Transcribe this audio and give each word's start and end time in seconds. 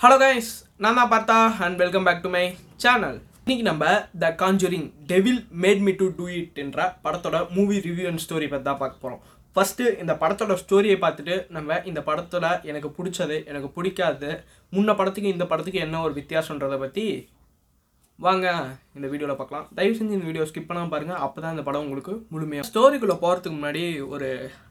Hello 0.00 0.16
guys 0.22 0.50
நான் 0.82 0.98
தான் 0.98 1.10
Partha 1.12 1.36
and 1.64 1.78
welcome 1.82 2.04
back 2.08 2.20
to 2.24 2.30
my 2.34 2.42
channel 2.82 3.16
இன்னைக்கு 3.42 3.64
நம்ம 3.68 3.84
the 4.22 4.26
conjuring 4.42 4.86
devil 5.06 5.40
made 5.62 5.80
me 5.86 5.92
to 5.92 6.06
do 6.18 6.26
it 6.38 6.58
என்ற 6.62 6.80
படத்தோட 7.04 7.38
மூவி 7.56 7.76
ரிவ்யூ 7.86 8.06
அண்ட் 8.10 8.22
ஸ்டோரி 8.24 8.46
பற்றி 8.52 8.66
தான் 8.68 8.78
பார்க்க 8.82 9.02
போகிறோம் 9.04 9.22
ஃபஸ்ட்டு 9.56 9.86
இந்த 10.02 10.14
படத்தோட 10.22 10.54
ஸ்டோரியை 10.62 10.96
பார்த்துட்டு 11.04 11.36
நம்ம 11.48 11.78
இந்த 11.84 12.00
படத்தோட 12.08 12.48
எனக்கு 12.70 12.90
பிடிச்சது 12.98 13.38
எனக்கு 13.50 13.68
பிடிக்காது 13.76 14.30
முன்ன 14.72 14.94
படத்துக்கு 15.00 15.34
இந்த 15.34 15.46
படத்துக்கு 15.52 15.80
என்ன 15.86 16.02
ஒரு 16.06 16.14
வித்தியாசன்றதை 16.20 16.78
பற்றி 16.84 17.06
வாங்க 18.18 18.46
இந்த 18.96 19.06
வீடியோவில் 19.10 19.38
பார்க்கலாம். 19.40 19.66
தயவு 19.78 19.96
செஞ்சு 19.98 20.16
இந்த 20.16 20.28
வீடியோ 20.28 20.44
ஸ்கிப் 20.50 20.68
பண்ணாமல் 20.68 20.92
பாருங்கள் 20.94 21.22
அப்போ 21.24 21.38
தான் 21.40 21.54
இந்த 21.54 21.64
படம் 21.66 21.84
உங்களுக்கு 21.86 22.14
முழுமையாக 22.32 22.68
ஸ்டோரிக்குள்ளே 22.68 23.16
போகிறதுக்கு 23.24 23.56
முன்னாடி 23.58 23.82
ஒரு 24.14 24.28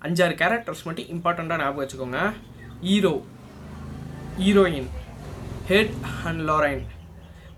அஞ்சாறு 0.08 0.36
கேரக்டர்ஸ் 0.42 0.86
மட்டும் 0.88 1.12
இம்பார்ட்டண்ட்டாக 1.16 1.62
ஞாபகம் 1.64 1.84
வச்சுக்கோங்க. 1.84 2.22
Hero 2.88 3.14
heroine 4.40 4.90
Ed 5.68 5.92
and 6.24 6.50
Lorraine. 6.50 6.86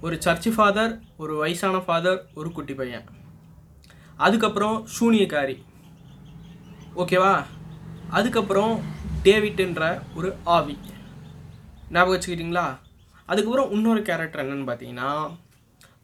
ஒரு 0.01 0.15
சர்ச்சு 0.15 0.51
ஃபாதர் 0.51 1.01
ஒரு 1.17 1.35
வயசான 1.35 1.77
ஃபாதர் 1.77 2.27
ஒரு 2.33 2.51
குட்டி 2.51 2.73
பையன். 2.73 3.03
அதுக்கப்புறம் 4.17 4.87
சூனியக்காரி. 4.99 5.63
ஓகேவா? 6.95 7.45
அதுக்கப்புறம் 8.09 8.81
டேவிட்ன்ற 9.23 10.01
ஒரு 10.15 10.35
ஆவி. 10.43 10.77
ஞாபகம் 11.89 12.19
வச்சுக்கிட்டீங்களா? 12.19 12.77
அதுக்கப்புறம் 13.25 13.71
இன்னொரு 13.71 14.01
கேரக்டர் 14.01 14.45
என்னன்னு 14.45 14.63
பார்த்தீங்கன்னா 14.63 15.37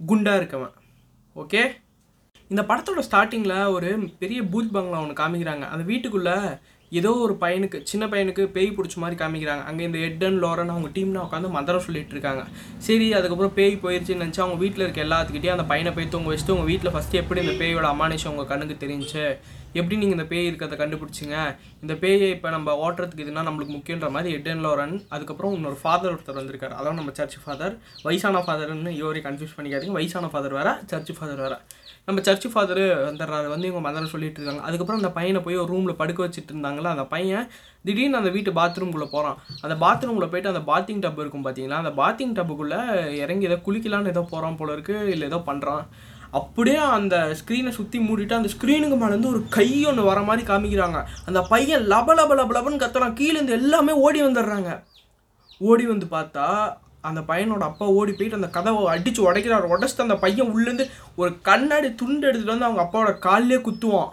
குண்டாக 0.05 0.43
இருக்கவன். 0.43 0.73
ஓகே? 1.35 1.71
இந்த 2.47 2.61
படத்தோட 2.61 3.03
ஸ்டார்டிங்கில் 3.11 3.71
ஒரு 3.71 4.13
பெரிய 4.19 4.43
பூத் 4.43 4.71
பங்களா 4.71 5.01
ஒன்று 5.01 5.23
காமிக்கிறாங்க. 5.23 5.61
அந்த 5.61 5.83
வீட்டுக்குள்ளே 5.83 6.35
ஏதோ 6.99 7.11
ஒரு 7.25 7.33
பையனுக்கு 7.43 7.77
சின்ன 7.91 8.03
பையனுக்கு 8.11 8.43
பேய் 8.55 8.69
பிடிச்ச 8.77 8.95
மாதிரி 9.03 9.15
காமிக்கிறாங்க. 9.21 9.63
அங்கே 9.69 9.83
இந்த 9.89 9.99
எட் 10.07 10.23
அண்ட் 10.27 10.41
லோரன் 10.43 10.71
அவங்க 10.73 10.89
டீம்னா 10.97 11.23
உட்காந்து 11.27 11.49
மந்திரம் 11.55 11.85
சொல்லிட்டு 11.87 12.13
இருக்காங்க. 12.15 12.43
சரி 12.87 13.07
அதுக்கப்புறம் 13.19 13.55
பேய் 13.59 13.81
போயிருச்சுன்னு 13.83 14.23
நினச்சி 14.23 14.41
அவங்க 14.43 14.57
வீட்டில் 14.63 14.85
இருக்க 14.85 15.01
எல்லாத்துக்கிட்டையும் 15.07 15.57
அந்த 15.57 15.67
பையனை 15.71 15.93
போய் 15.97 16.13
தூங்க 16.15 16.29
வச்சுட்டு 16.31 16.55
உங்கள் 16.55 16.71
வீட்டில் 16.71 16.93
ஃபஸ்ட்டு 16.95 17.21
எப்படி 17.21 17.41
இந்த 17.45 17.55
பேயோட 17.61 17.87
அமானுஷம் 17.95 18.33
உங்கள் 18.33 18.49
கண்ணுக்கு 18.51 18.75
தெரிஞ்சு? 18.85 19.25
எப்படி 19.79 19.95
நீங்கள் 20.01 20.17
இந்த 20.17 20.25
பேய் 20.31 20.47
இருக்கிறத 20.49 20.75
கண்டுபிடிச்சிங்க? 20.81 21.37
இந்த 21.83 21.93
பேயை 22.03 22.27
இப்போ 22.35 22.49
நம்ம 22.55 22.75
ஓட்டுறதுக்கு 22.83 23.23
இதுனா 23.25 23.43
நம்மளுக்கு 23.47 23.73
முக்கியன்ற 23.77 24.09
மாதிரி 24.15 24.35
எட் 24.37 24.49
அண்ட் 24.51 24.65
லோரன் 24.65 24.93
அதுக்கப்புறம் 25.15 25.55
இன்னொரு 25.57 25.77
ஃபாதர் 25.81 26.13
ஒருத்தர் 26.13 26.39
வந்திருக்காரு. 26.41 26.75
அதான் 26.79 26.99
நம்ம 26.99 27.13
சர்ச் 27.17 27.37
ஃபாதர் 27.45 27.75
வயசான 28.07 28.43
ஃபாதர்னு 28.45 28.93
யோரி 29.03 29.23
கன்ஃபியூஸ் 29.27 29.57
பண்ணிக்காதீங்க. 29.57 29.97
வயசான 29.99 30.29
ஃபாதர் 30.35 30.55
வேறு 30.59 30.73
சர்ச் 30.93 31.11
ஃபாதர் 31.17 31.43
வேறு. 31.45 31.59
நம்ம 32.07 32.21
சர்ச் 32.25 32.47
ஃபாதர் 32.53 32.81
வந்துடுறாரு. 33.05 33.47
வந்து 33.53 33.67
இவங்க 33.69 33.83
மதரை 33.85 34.07
சொல்லிட்டு 34.13 34.39
இருக்காங்க. 34.39 34.63
அதுக்கப்புறம் 34.67 35.01
அந்த 35.01 35.11
பையனை 35.15 35.39
போய் 35.45 35.61
ஒரு 35.61 35.71
ரூமில் 35.73 35.99
படுக்க 36.01 36.19
வச்சுட்டு 36.25 36.51
இருந்தாங்களா 36.53 36.89
அந்த 36.95 37.05
பையன் 37.13 37.47
திடீர்னு 37.87 38.19
அந்த 38.21 38.31
வீட்டு 38.35 38.51
பாத்ரூம்குள்ளே 38.59 39.07
போகிறான் 39.15 39.37
அந்த 39.65 39.75
பாத்ரூமில் 39.85 40.29
போயிட்டு 40.33 40.51
அந்த 40.53 40.63
பாத்திங் 40.71 41.01
டப் 41.05 41.21
இருக்கும் 41.23 41.45
பார்த்தீங்களா 41.45 41.79
அந்த 41.83 41.93
பாத்திங் 42.01 42.35
டப்புக்குள்ளே 42.39 42.81
இறங்கி 43.23 43.49
ஏதோ 43.49 43.57
குளிக்கலான்னு 43.67 44.13
ஏதோ 44.15 44.23
போகிறான் 44.33 44.59
போல 44.59 44.75
இருக்கு 44.77 44.97
இல்லை 45.13 45.27
ஏதோ 45.31 45.41
பண்ணுறான் 45.49 45.85
அப்படியே 46.39 46.79
அந்த 46.97 47.15
ஸ்க்ரீனை 47.39 47.71
சுற்றி 47.79 47.97
மூடிட்டு 47.99 48.33
அந்த 48.37 48.49
ஸ்க்ரீனுக்கு 48.53 48.95
மேலேருந்து 49.01 49.31
ஒரு 49.33 49.41
கை 49.49 49.67
ஒன்று 49.85 50.03
வர 50.03 50.21
மாதிரி 50.21 50.43
காமிக்கிறாங்க. 50.47 50.99
அந்த 51.25 51.41
பையன் 51.41 51.85
லப 51.93 52.15
லப 52.19 52.31
லப 52.39 52.51
லபன்னு 52.57 52.81
கத்துறான். 52.83 53.17
கீழேருந்து 53.19 53.57
எல்லாமே 53.59 53.93
ஓடி 54.05 54.21
வந்துடுறாங்க. 54.23 54.71
ஓடி 55.69 55.85
வந்து 55.85 56.07
பார்த்தா 56.11 56.47
அந்த 57.09 57.21
பையனோட 57.29 57.63
அப்பா 57.71 57.85
ஓடி 57.99 58.11
போயிட்டு 58.17 58.39
அந்த 58.39 58.49
கதவை 58.57 58.81
அடித்து 58.95 59.21
உடைக்கிறார். 59.27 59.71
உடச்சிட்டு 59.75 60.05
அந்த 60.07 60.17
பையன் 60.25 60.51
உள்ளேருந்து 60.53 60.85
ஒரு 61.21 61.31
கண்ணாடி 61.49 61.89
துண்டு 62.01 62.27
எடுத்துகிட்டு 62.29 62.55
வந்து 62.55 62.69
அவங்க 62.69 62.83
அப்பாவோட 62.85 63.13
காலிலே 63.27 63.59
குத்துவான். 63.67 64.11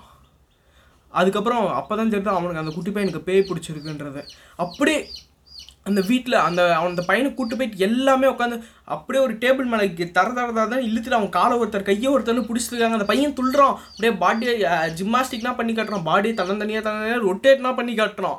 அதுக்கப்புறம் 1.21 1.65
அப்போ 1.81 1.95
தான் 1.99 2.15
தெரியுது 2.15 2.37
அவனுக்கு 2.39 2.63
அந்த 2.63 2.73
குட்டி 2.77 2.91
பையனுக்கு 2.95 3.27
பேய் 3.29 3.49
பிடிச்சிருக்குன்றது. 3.49 4.23
அப்படியே 4.65 5.01
அந்த 5.89 6.01
வீட்டில் 6.09 6.37
அந்த 6.47 6.61
அவன் 6.77 6.93
அந்த 6.93 7.05
பையனை 7.09 7.29
கூட்டு 7.39 7.55
போயிட்டு 7.59 7.85
எல்லாமே 7.87 8.27
உட்காந்து 8.33 8.57
அப்படியே 8.95 9.21
ஒரு 9.27 9.35
டேபிள் 9.43 9.71
மேலே 9.71 9.87
தர 10.19 10.29
தர 10.37 10.67
தான் 10.73 10.87
இழுத்துட்டு 10.89 11.19
அவன் 11.19 11.35
காலை 11.37 11.55
ஒருத்தர் 11.61 11.89
கையை 11.89 12.09
ஒருத்தர் 12.15 12.49
பிடிச்சிருக்காங்க 12.49 12.99
அந்த 12.99 13.09
பையன் 13.11 13.37
துள்ளுறான். 13.39 13.75
அப்படியே 13.91 14.13
பாடியை 14.23 14.55
ஜிம்னாஸ்டிக்னால் 14.99 15.59
பண்ணி 15.61 15.73
காட்டுறான். 15.79 16.07
பாடியை 16.11 16.35
தன்னந்தனியாக 16.41 16.85
தனியாக 16.87 17.25
ரொட்டேட்னா 17.27 17.73
பண்ணி 17.79 17.95
காட்டுறான். 18.01 18.39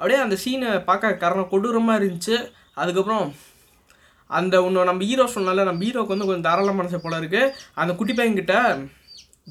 அப்படியே 0.00 0.18
அந்த 0.24 0.36
சீனை 0.42 0.70
பார்க்க 0.88 1.14
காரணம் 1.22 1.50
கொடூரமாக 1.52 2.00
இருந்துச்சு. 2.00 2.36
அதுக்கப்புறம் 2.82 3.24
அந்த 4.30 4.54
ஒன்று 4.62 4.84
நம்ம 4.84 5.04
ஹீரோ 5.04 5.26
சொன்னால 5.34 5.64
நம்ம 5.64 5.84
ஹீரோக்கு 5.84 6.14
வந்து 6.14 6.26
கொஞ்சம் 6.26 6.48
தாராள 6.48 6.72
மனசை 6.72 7.00
போல 7.00 7.20
இருக்குது 7.20 7.52
அந்த 7.74 7.92
குட்டி 7.94 8.14
பையன்கிட்ட 8.14 8.56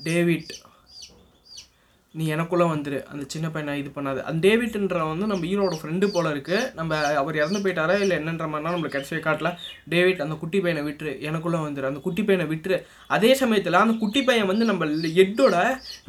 டேவிட் 0.04 0.52
நீ 2.20 2.26
எனக்குள்ளே 2.36 2.66
வந்துரு. 2.74 3.00
அந்த 3.12 3.24
சின்ன 3.34 3.48
பையனை 3.56 3.74
இது 3.82 3.90
பண்ணாது. 3.96 4.20
அந்த 4.30 4.40
டேவிட்ன்ற 4.48 5.00
வந்து 5.10 5.26
நம்ம 5.32 5.46
ஹீரோட 5.50 5.76
ஃப்ரெண்டு 5.80 6.08
போல 6.14 6.28
இருக்குது 6.36 6.60
நம்ம 6.80 7.00
அவர் 7.22 7.40
இறந்து 7.42 7.60
போயிட்டாரா 7.64 7.96
இல்லை 8.04 8.16
என்னன்ற 8.20 8.46
மாதிரினா 8.52 8.74
நம்மளுக்கு 8.76 8.98
கடைசியை 8.98 9.20
காட்டல. 9.28 9.50
டேவிட் 9.94 10.24
அந்த 10.26 10.38
குட்டி 10.44 10.60
பையனை 10.66 10.84
விட்டுரு. 10.88 11.14
எனக்குள்ளே 11.30 11.60
வந்துரு. 11.66 11.90
அந்த 11.92 12.02
குட்டி 12.08 12.24
பையனை 12.30 12.48
விட்டுரு. 12.54 12.80
அதே 13.18 13.32
சமயத்தில் 13.42 13.80
அந்த 13.84 13.96
குட்டி 14.04 14.24
பையன் 14.30 14.50
வந்து 14.52 14.68
நம்ம 14.72 14.90
எட்டோட 15.26 15.56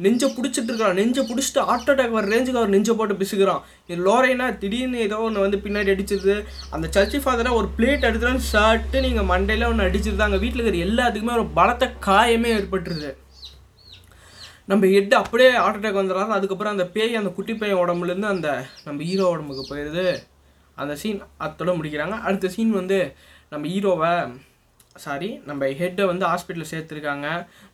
நெஞ்சை 0.07 0.29
பிடிச்சிட்டு 0.37 0.69
இருக்கிறான் 0.71 0.99
நெஞ்சை 1.01 1.23
பிடிச்சிட்டு 1.31 1.67
ஹார்ட் 1.69 1.91
அட்டாக் 1.93 2.17
வர 2.17 2.25
ரேஞ்சுக்கு 2.35 2.61
அவர் 2.61 2.73
நெஞ்சை 2.75 2.95
போட்டு 3.01 3.19
பிசுகிறான். 3.21 3.63
இது 3.91 3.99
லோரைனா 4.09 4.49
திடீர்னு 4.63 5.05
ஏதோ 5.07 5.21
ஒன்று 5.27 5.45
வந்து 5.45 5.61
பின்னாடி 5.63 5.95
அடிச்சிருது 5.95 6.37
அந்த 6.75 6.85
சர்ச்சி 6.97 7.19
ஃபாதரை 7.23 7.53
ஒரு 7.61 7.69
பிளேட் 7.77 8.09
எடுத்துகிறான்னு 8.09 8.49
ஷர்ட்டு 8.51 9.05
நீங்கள் 9.07 9.31
மண்டையில் 9.31 9.69
ஒன்று 9.71 9.87
அடிச்சிருது. 9.89 10.27
அங்கே 10.29 10.43
வீட்டில் 10.43 10.63
இருக்கிற 10.63 10.85
எல்லாத்துக்குமே 10.89 11.37
ஒரு 11.39 11.47
பலத்த 11.59 11.93
காயமே 12.09 12.51
ஏற்பட்டுருது. 12.59 13.11
நம்ம 14.69 14.87
ஹெட் 14.93 15.13
அப்படியே 15.19 15.51
ஹார்ட் 15.61 15.77
அட்டாக் 15.79 15.99
வந்துடுறாரு. 15.99 16.35
அதுக்கப்புறம் 16.37 16.73
அந்த 16.75 16.85
பேய் 16.95 17.19
அந்த 17.19 17.29
குட்டி 17.37 17.53
பேய் 17.61 17.79
உடம்புலேருந்து 17.83 18.27
அந்த 18.33 18.49
நம்ம 18.87 18.99
ஹீரோ 19.09 19.27
உடம்புக்கு 19.35 19.63
போயிடுது. 19.69 20.05
அந்த 20.81 20.93
சீன் 21.01 21.21
அத்தோட 21.45 21.71
முடிக்கிறாங்க. 21.77 22.15
அடுத்த 22.27 22.51
சீன் 22.55 22.73
வந்து 22.79 22.97
நம்ம 23.53 23.63
ஹீரோவை 23.73 24.11
சாரி 25.03 25.29
நம்ம 25.49 25.67
ஹெட்டை 25.79 26.05
வந்து 26.11 26.25
ஹாஸ்பிட்டலில் 26.31 26.69
சேர்த்துருக்காங்க. 26.71 27.27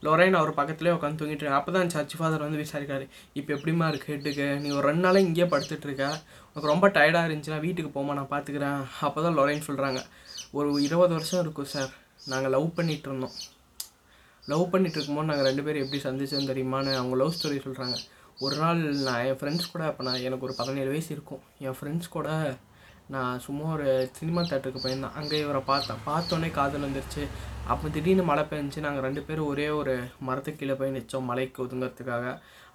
லொரைன் 0.05 0.37
அவர் 0.39 0.51
பக்கத்துலேயே 0.59 0.95
உட்காந்து 0.95 1.19
தூங்கிட்டு 1.21 1.43
இருக்காங்க. 1.43 1.61
அப்போ 1.61 1.73
தான் 1.77 1.91
சர்ச் 1.95 2.15
ஃபாதர் 2.19 2.45
வந்து 2.45 2.61
விசாரிக்காரு 2.63 3.05
இப்போ 3.39 3.51
எப்படிமா 3.57 3.87
இருக்குது 3.91 4.13
ஹெட்டுக்கு 4.13 4.47
நீ 4.63 4.69
ஒரு 4.77 4.85
ரெண்டு 4.89 5.05
நாளாக 5.05 5.25
இங்கேயே 5.27 5.47
படுத்துட்ருக்க 5.53 6.05
உனக்கு 6.49 6.71
ரொம்ப 6.73 6.87
டயர்டாக 6.97 7.27
இருந்துச்சுன்னா 7.29 7.59
வீட்டுக்கு 7.65 7.91
போமா 7.97 8.17
நான் 8.19 8.31
பார்த்துக்கிறேன் 8.35 8.79
அப்போ 9.09 9.21
தான் 9.27 9.37
லொரைன் 9.39 9.67
சொல்கிறாங்க 9.69 10.01
ஒரு 10.59 10.69
இருபது 10.87 11.13
வருஷம் 11.17 11.43
இருக்கும் 11.45 11.71
சார் 11.75 11.91
நாங்கள் 12.33 12.55
லவ் 12.57 12.69
பண்ணிகிட்டு 12.79 13.09
இருந்தோம். 13.11 13.35
லவ் 14.51 14.69
பண்ணிட்டு 14.73 14.97
இருக்கும்போது 14.97 15.29
நாங்கள் 15.29 15.49
ரெண்டு 15.49 15.65
பேரும் 15.67 15.83
எப்படி 15.85 16.01
சந்திச்சோம் 16.07 16.51
தெரியுமான்னு 16.51 16.99
அவங்க 16.99 17.15
லவ் 17.21 17.37
ஸ்டோரி 17.37 17.59
சொல்கிறாங்க 17.67 17.97
ஒரு 18.45 18.55
நாள் 18.61 18.79
நான் 19.07 19.25
என் 19.25 19.37
ஃப்ரெண்ட்ஸ் 19.41 19.73
கூட 19.73 19.83
அப்போ 19.89 20.01
நான் 20.03 20.23
எனக்கு 20.27 20.45
ஒரு 20.47 20.55
பதினேழு 20.57 20.89
வயசு 20.93 21.11
இருக்கும். 21.15 21.43
என் 21.65 21.77
ஃப்ரெண்ட்ஸ் 21.77 22.15
கூட 22.15 22.29
நான் 23.13 23.41
சும்மா 23.45 23.65
ஒரு 23.73 23.89
சினிமா 24.17 24.41
தேட்டருக்கு 24.41 24.81
போயிருந்தேன். 24.83 25.15
அங்கே 25.19 25.39
இவரை 25.43 25.61
பார்த்தேன். 25.69 26.01
பார்த்தோன்னே 26.07 26.49
காதல் 26.51 26.85
வந்துருச்சு. 26.85 27.23
அப்போ 27.71 27.89
திடீர்னு 27.95 28.23
மழை 28.29 28.43
பெஞ்சிச்சு 28.51 28.85
நாங்கள் 28.85 29.05
ரெண்டு 29.07 29.21
பேரும் 29.27 29.49
ஒரே 29.51 29.67
ஒரு 29.79 29.93
மரத்துக்கு 30.27 30.61
கீழே 30.61 30.75
போய் 30.79 30.95
நிச்சோம் 30.97 31.27
மலைக்கு 31.29 31.63
ஒதுங்கிறதுக்காக. 31.65 32.25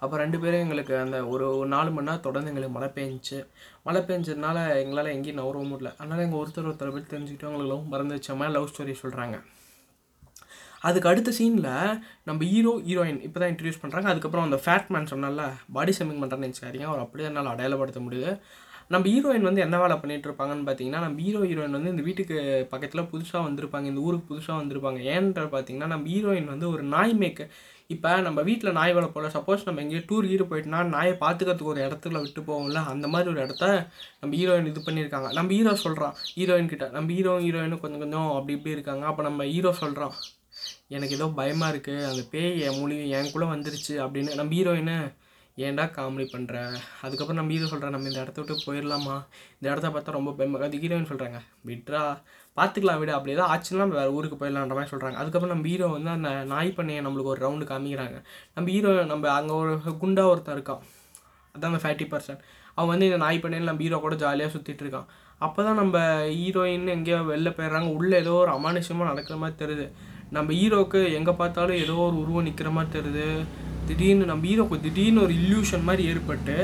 அப்போ 0.03 0.15
ரெண்டு 0.23 0.39
பேரும் 0.39 0.63
எங்களுக்கு 0.65 0.93
அந்த 1.03 1.17
ஒரு 1.33 1.45
ஒரு 1.59 1.69
நாலு 1.75 1.91
மணி 1.95 2.07
நேரம் 2.09 2.25
தொடர்ந்து 2.27 2.51
எங்களுக்கு 2.51 2.75
மழை 2.77 2.89
பெஞ்சிச்சு 2.97 3.39
மழை 3.87 4.01
பெஞ்சதுனால 4.09 4.57
எங்களால் 4.83 5.13
எங்கேயும் 5.15 5.41
நவரவும் 5.41 5.71
முடியல. 5.73 5.91
அதனால் 5.97 6.25
எங்கள் 6.27 6.41
ஒருத்தர் 6.43 6.69
ஒருத்தர் 6.71 6.95
பற்றி 6.97 7.09
தெரிஞ்சுக்கிட்டு 7.15 7.47
அவங்களுக்கு 7.49 7.73
லவ் 7.73 7.91
மறந்து 7.93 8.35
மாதிரி 8.41 8.57
லவ் 8.57 8.71
ஸ்டோரி 8.73 8.95
சொல்கிறாங்க 9.03 9.37
அதுக்கு 10.81 11.09
அடுத்த 11.11 11.31
சீனில் 11.37 11.69
நம்ம 12.27 12.39
ஹீரோ 12.51 12.73
ஹீரோயின் 12.87 13.21
இப்போ 13.27 13.37
தான் 13.41 13.51
இன்ட்ரடியூஸ் 13.51 13.81
பண்ணுறாங்க 13.83 14.09
அதுக்கப்புறம் 14.11 14.47
அந்த 14.47 14.57
ஃபேட் 14.63 14.91
மேன் 14.93 15.11
சொன்னால 15.13 15.41
பாடி 15.77 15.93
ஷேமிங் 15.97 16.21
பண்ணுறேன்னு 16.21 16.47
நினச்சிக்காதீங்க. 16.47 16.87
அவர் 16.91 17.03
அப்படியே 17.05 17.27
என்னால் 17.29 17.51
அடையாளப்படுத்த 17.53 18.01
முடியுது. 18.07 18.31
நம்ம 18.93 19.05
ஹீரோயின் 19.11 19.45
வந்து 19.47 19.61
என்ன 19.65 19.75
வேலை 19.81 19.95
பண்ணிகிட்டு 19.99 20.27
இருப்பாங்கன்னு 20.29 20.65
பார்த்தீங்கன்னா 20.67 21.01
நம்ம 21.03 21.19
ஹீரோ 21.25 21.41
ஹீரோயின் 21.49 21.75
வந்து 21.77 21.91
இந்த 21.93 22.03
வீட்டுக்கு 22.07 22.37
பக்கத்தில் 22.71 23.09
புதுசாக 23.11 23.43
வந்திருப்பாங்க 23.47 23.87
இந்த 23.91 24.01
ஊருக்கு 24.07 24.29
புதுசாக 24.31 24.57
வந்திருப்பாங்க. 24.61 24.99
ஏன்ற 25.13 25.43
பார்த்தீங்கன்னா 25.53 25.89
நம்ம 25.93 26.09
ஹீரோயின் 26.13 26.49
வந்து 26.53 26.67
ஒரு 26.73 26.83
நாய் 26.95 27.13
மேய்க்க 27.21 27.47
இப்போ 27.95 28.11
நம்ம 28.25 28.39
வீட்டில் 28.49 28.75
நாய் 28.79 28.95
வேலை 28.97 29.31
சப்போஸ் 29.37 29.65
நம்ம 29.67 29.81
எங்கேயோ 29.83 30.03
டூர் 30.09 30.27
ஹீரோ 30.31 30.45
போயிட்டுனா 30.51 30.81
நாயை 30.95 31.13
பார்த்துக்கிறதுக்கு 31.23 31.73
ஒரு 31.73 31.81
இடத்துல 31.87 32.19
விட்டு 32.25 32.41
போவோம்ல 32.49 32.81
அந்த 32.93 33.07
மாதிரி 33.13 33.29
ஒரு 33.33 33.41
இடத்த 33.45 33.65
நம்ம 34.21 34.33
ஹீரோயின் 34.41 34.69
இது 34.73 34.85
பண்ணியிருக்காங்க. 34.89 35.29
நம்ம 35.39 35.51
ஹீரோ 35.57 35.73
சொல்கிறான் 35.85 36.15
ஹீரோயின் 36.37 36.71
கிட்ட. 36.73 36.87
நம்ம 36.97 37.09
ஹீரோ 37.17 37.33
ஹீரோயினும் 37.45 37.83
கொஞ்சம் 37.85 38.03
கொஞ்சம் 38.05 38.29
அப்படி 38.37 38.55
இப்படி 38.59 38.77
இருக்காங்க. 38.77 39.05
அப்போ 39.11 39.23
நம்ம 39.29 39.49
ஹீரோ 39.55 39.73
சொல்கிறோம் 39.83 40.15
எனக்கு 40.95 41.17
ஏதோ 41.17 41.27
பயமாக 41.39 41.71
இருக்குது 41.73 42.07
அந்த 42.11 42.21
பேய் 42.33 42.61
என் 42.67 42.79
மூலியும் 42.81 43.11
என் 43.17 43.33
கூட 43.35 43.45
வந்துருச்சு 43.55 43.95
அப்படின்னு. 44.05 44.37
நம்ம 44.39 44.53
ஹீரோயினை 44.59 44.97
ஏன்டா 45.57 45.85
காமெடி 45.95 46.25
பண்ணுற 46.33 46.57
அதுக்கப்புறம் 47.05 47.39
நம்ம 47.39 47.53
ஹீரோ 47.53 47.67
சொல்கிறேன் 47.71 47.93
நம்ம 47.95 48.07
இந்த 48.09 48.19
இடத்த 48.23 48.41
விட்டு 48.41 48.65
போயிடலாமா 48.67 49.15
இந்த 49.57 49.65
இடத்த 49.71 49.87
பார்த்தா 49.95 50.15
ரொம்ப 50.17 50.31
பயமாக 50.37 50.67
அது 50.67 50.79
ஹீரோயின் 50.83 51.09
சொல்கிறாங்க 51.09 51.39
விட்ரா 51.69 52.03
பார்த்துக்கலாம் 52.57 53.01
விட. 53.01 53.11
அப்படி 53.17 53.33
ஏதாவது 53.35 53.51
ஆச்சுன்னா 53.53 53.81
நம்ம 53.83 53.97
வேறு 53.99 54.15
ஊருக்கு 54.17 54.37
போயிடலான்ற 54.39 54.75
மாதிரி 54.77 54.91
சொல்கிறாங்க 54.93 55.17
அதுக்கப்புறம் 55.21 55.53
நம்ம 55.53 55.67
ஹீரோ 55.71 55.87
வந்து 55.95 56.11
அந்த 56.15 56.29
நாய் 56.53 56.71
பண்ணையை 56.77 57.01
நம்மளுக்கு 57.05 57.33
ஒரு 57.33 57.43
ரவுண்டு 57.45 57.65
காமிக்கிறாங்க. 57.71 58.17
நம்ம 58.55 58.69
ஹீரோ 58.75 58.91
நம்ம 59.11 59.29
அங்கே 59.39 59.53
ஒரு 59.61 59.73
குண்டா 60.03 60.25
ஒருத்தன் 60.31 60.57
இருக்கான். 60.57 60.81
அதான் 61.55 61.71
அந்த 61.71 61.81
ஃபேட்டி 61.85 62.07
பர்சன் 62.13 62.41
அவன் 62.75 62.91
வந்து 62.93 63.07
இந்த 63.09 63.19
நாய் 63.25 63.43
பண்ணையில் 63.43 63.69
நம்ம 63.69 63.83
ஹீரோ 63.85 63.99
கூட 64.05 64.15
ஜாலியாக 64.23 64.53
சுற்றிட்டு 64.55 64.83
இருக்கான். 64.85 65.07
அப்போ 65.45 65.59
தான் 65.67 65.79
நம்ம 65.81 65.97
ஹீரோயின் 66.39 66.87
எங்கேயோ 66.95 67.19
வெளில 67.31 67.51
போயிடுறாங்க. 67.57 67.89
உள்ளே 67.99 68.15
ஏதோ 68.23 68.33
ஒரு 68.43 68.51
அமானுஷமாக 68.57 69.09
நடக்கிற 69.11 69.37
மாதிரி 69.43 69.57
தெரியுது. 69.63 69.87
நம்ம 70.35 70.53
ஹீரோவுக்கு 70.57 70.99
எங்கே 71.15 71.33
பார்த்தாலும் 71.39 71.79
ஏதோ 71.83 71.95
ஒரு 72.03 72.15
உருவம் 72.21 72.45
நிற்கிற 72.47 72.69
மாதிரி 72.75 72.91
தெரியுது. 72.97 73.25
திடீர்னு 73.87 74.25
நம்ம 74.29 74.45
ஹீரோக்கு 74.49 74.77
திடீர்னு 74.85 75.23
ஒரு 75.25 75.33
இல்யூஷன் 75.39 75.83
மாதிரி 75.87 76.03
ஏற்பட்டு 76.11 76.55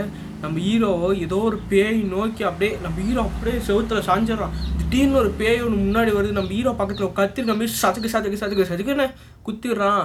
நம்ம 0.44 0.56
ஹீரோவை 0.68 1.10
ஏதோ 1.26 1.40
ஒரு 1.48 1.58
பேய் 1.72 2.00
நோக்கி 2.14 2.44
அப்படியே 2.50 2.72
நம்ம 2.86 2.96
ஹீரோ 3.08 3.22
அப்படியே 3.30 3.58
செவுத்துல 3.70 4.04
சாஞ்சிடறான். 4.10 4.56
திடீர்னு 4.80 5.20
ஒரு 5.24 5.32
பேய் 5.42 5.62
ஒன்று 5.66 5.82
முன்னாடி 5.84 6.14
வருது 6.18 6.38
நம்ம 6.40 6.54
ஹீரோ 6.58 6.74
பக்கத்தில் 6.82 7.14
கத்தி 7.20 7.48
நம்ம 7.52 7.70
சதுக்கு 7.84 8.14
சதுக்கு 8.16 8.42
சதுக்கு 8.44 8.70
சதுக்குன்னு 8.72 9.08
குத்திடுறான். 9.48 10.04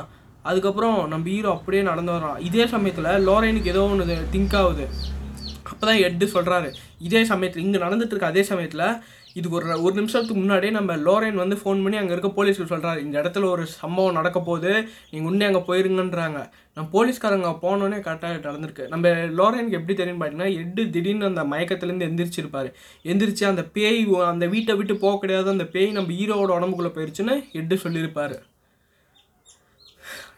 அதுக்கப்புறம் 0.50 0.99
நம்ம 1.14 1.25
ஹீரோ 1.35 1.50
அப்படியே 1.59 1.85
நடந்து 1.91 2.14
வர்றான். 2.17 2.38
இதே 2.50 2.67
சமயத்தில் 2.75 3.11
லோரைனுக்கு 3.29 3.73
ஏதோ 3.76 3.85
ஒன்று 3.94 4.20
திங்க் 4.37 4.56
ஆகுது. 4.62 4.87
அப்போ 5.70 5.85
தான் 5.88 6.03
எட்டு 6.06 6.25
சொல்கிறாரு 6.37 6.69
இதே 7.06 7.20
சமயத்தில் 7.32 7.64
இங்கே 7.67 7.79
நடந்துட்டு 7.85 8.14
இருக்க 8.14 8.32
அதே 8.32 8.43
சமயத்தில் 8.49 8.88
இதுக்கு 9.38 9.56
ஒரு 9.58 9.67
ஒரு 9.87 9.94
நிமிஷத்துக்கு 9.99 10.40
முன்னாடியே 10.40 10.73
நம்ம 10.76 10.96
லோரைன் 11.06 11.38
வந்து 11.43 11.56
ஃபோன் 11.61 11.82
பண்ணி 11.84 11.99
அங்கே 12.00 12.12
இருக்க 12.14 12.31
போலீஸ்க்கு 12.38 12.70
சொல்கிறாரு 12.73 13.00
இந்த 13.05 13.17
இடத்துல 13.23 13.49
ஒரு 13.55 13.64
சம்பவம் 13.81 14.19
நடக்க 14.19 14.38
போகுது 14.49 14.73
நீங்கள் 15.12 15.29
உடனே 15.31 15.46
அங்கே 15.49 15.62
போயிருங்கன்றாங்க. 15.69 16.40
நம்ம 16.76 16.87
போலீஸ்காரங்க 16.94 17.50
போனோடனே 17.64 17.99
கரெக்டாக 18.06 18.43
நடந்திருக்கு. 18.46 18.84
நம்ம 18.93 19.08
லோரைனுக்கு 19.38 19.79
எப்படி 19.81 19.96
தெரியும் 20.00 20.20
பார்த்தீங்கன்னா 20.20 20.50
எட்டு 20.62 20.84
திடீர்னு 20.94 21.31
அந்த 21.31 21.44
மயக்கத்துலேருந்து 21.52 22.08
எந்திரிச்சிருப்பார். 22.11 22.70
எந்திரிச்சு 23.12 23.44
அந்த 23.52 23.64
பேய் 23.76 24.00
அந்த 24.32 24.46
வீட்டை 24.55 24.76
விட்டு 24.81 24.96
போக 25.05 25.20
கிடையாது 25.25 25.55
அந்த 25.56 25.67
பேய் 25.75 25.96
நம்ம 25.99 26.14
ஹீரோவோட 26.20 26.52
உடம்புக்குள்ளே 26.58 26.93
போயிருச்சுன்னு 26.99 27.37
எட்டு 27.61 27.76
சொல்லியிருப்பார். 27.85 28.37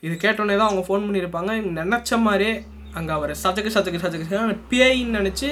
இது 0.06 0.14
கேட்டோன்னே 0.23 0.56
தான் 0.61 0.70
அவங்க 0.70 0.85
ஃபோன் 0.88 1.06
பண்ணியிருப்பாங்க. 1.06 1.52
நினச்ச 1.81 2.19
மாதிரியே 2.26 2.55
அங்கே 2.99 3.12
அவர் 3.19 3.31
சதக்கு 3.44 3.70
சதக்கு 3.76 4.02
சதக்கு 4.02 4.58
பேயின்னு 4.73 5.19
நினச்சி 5.20 5.49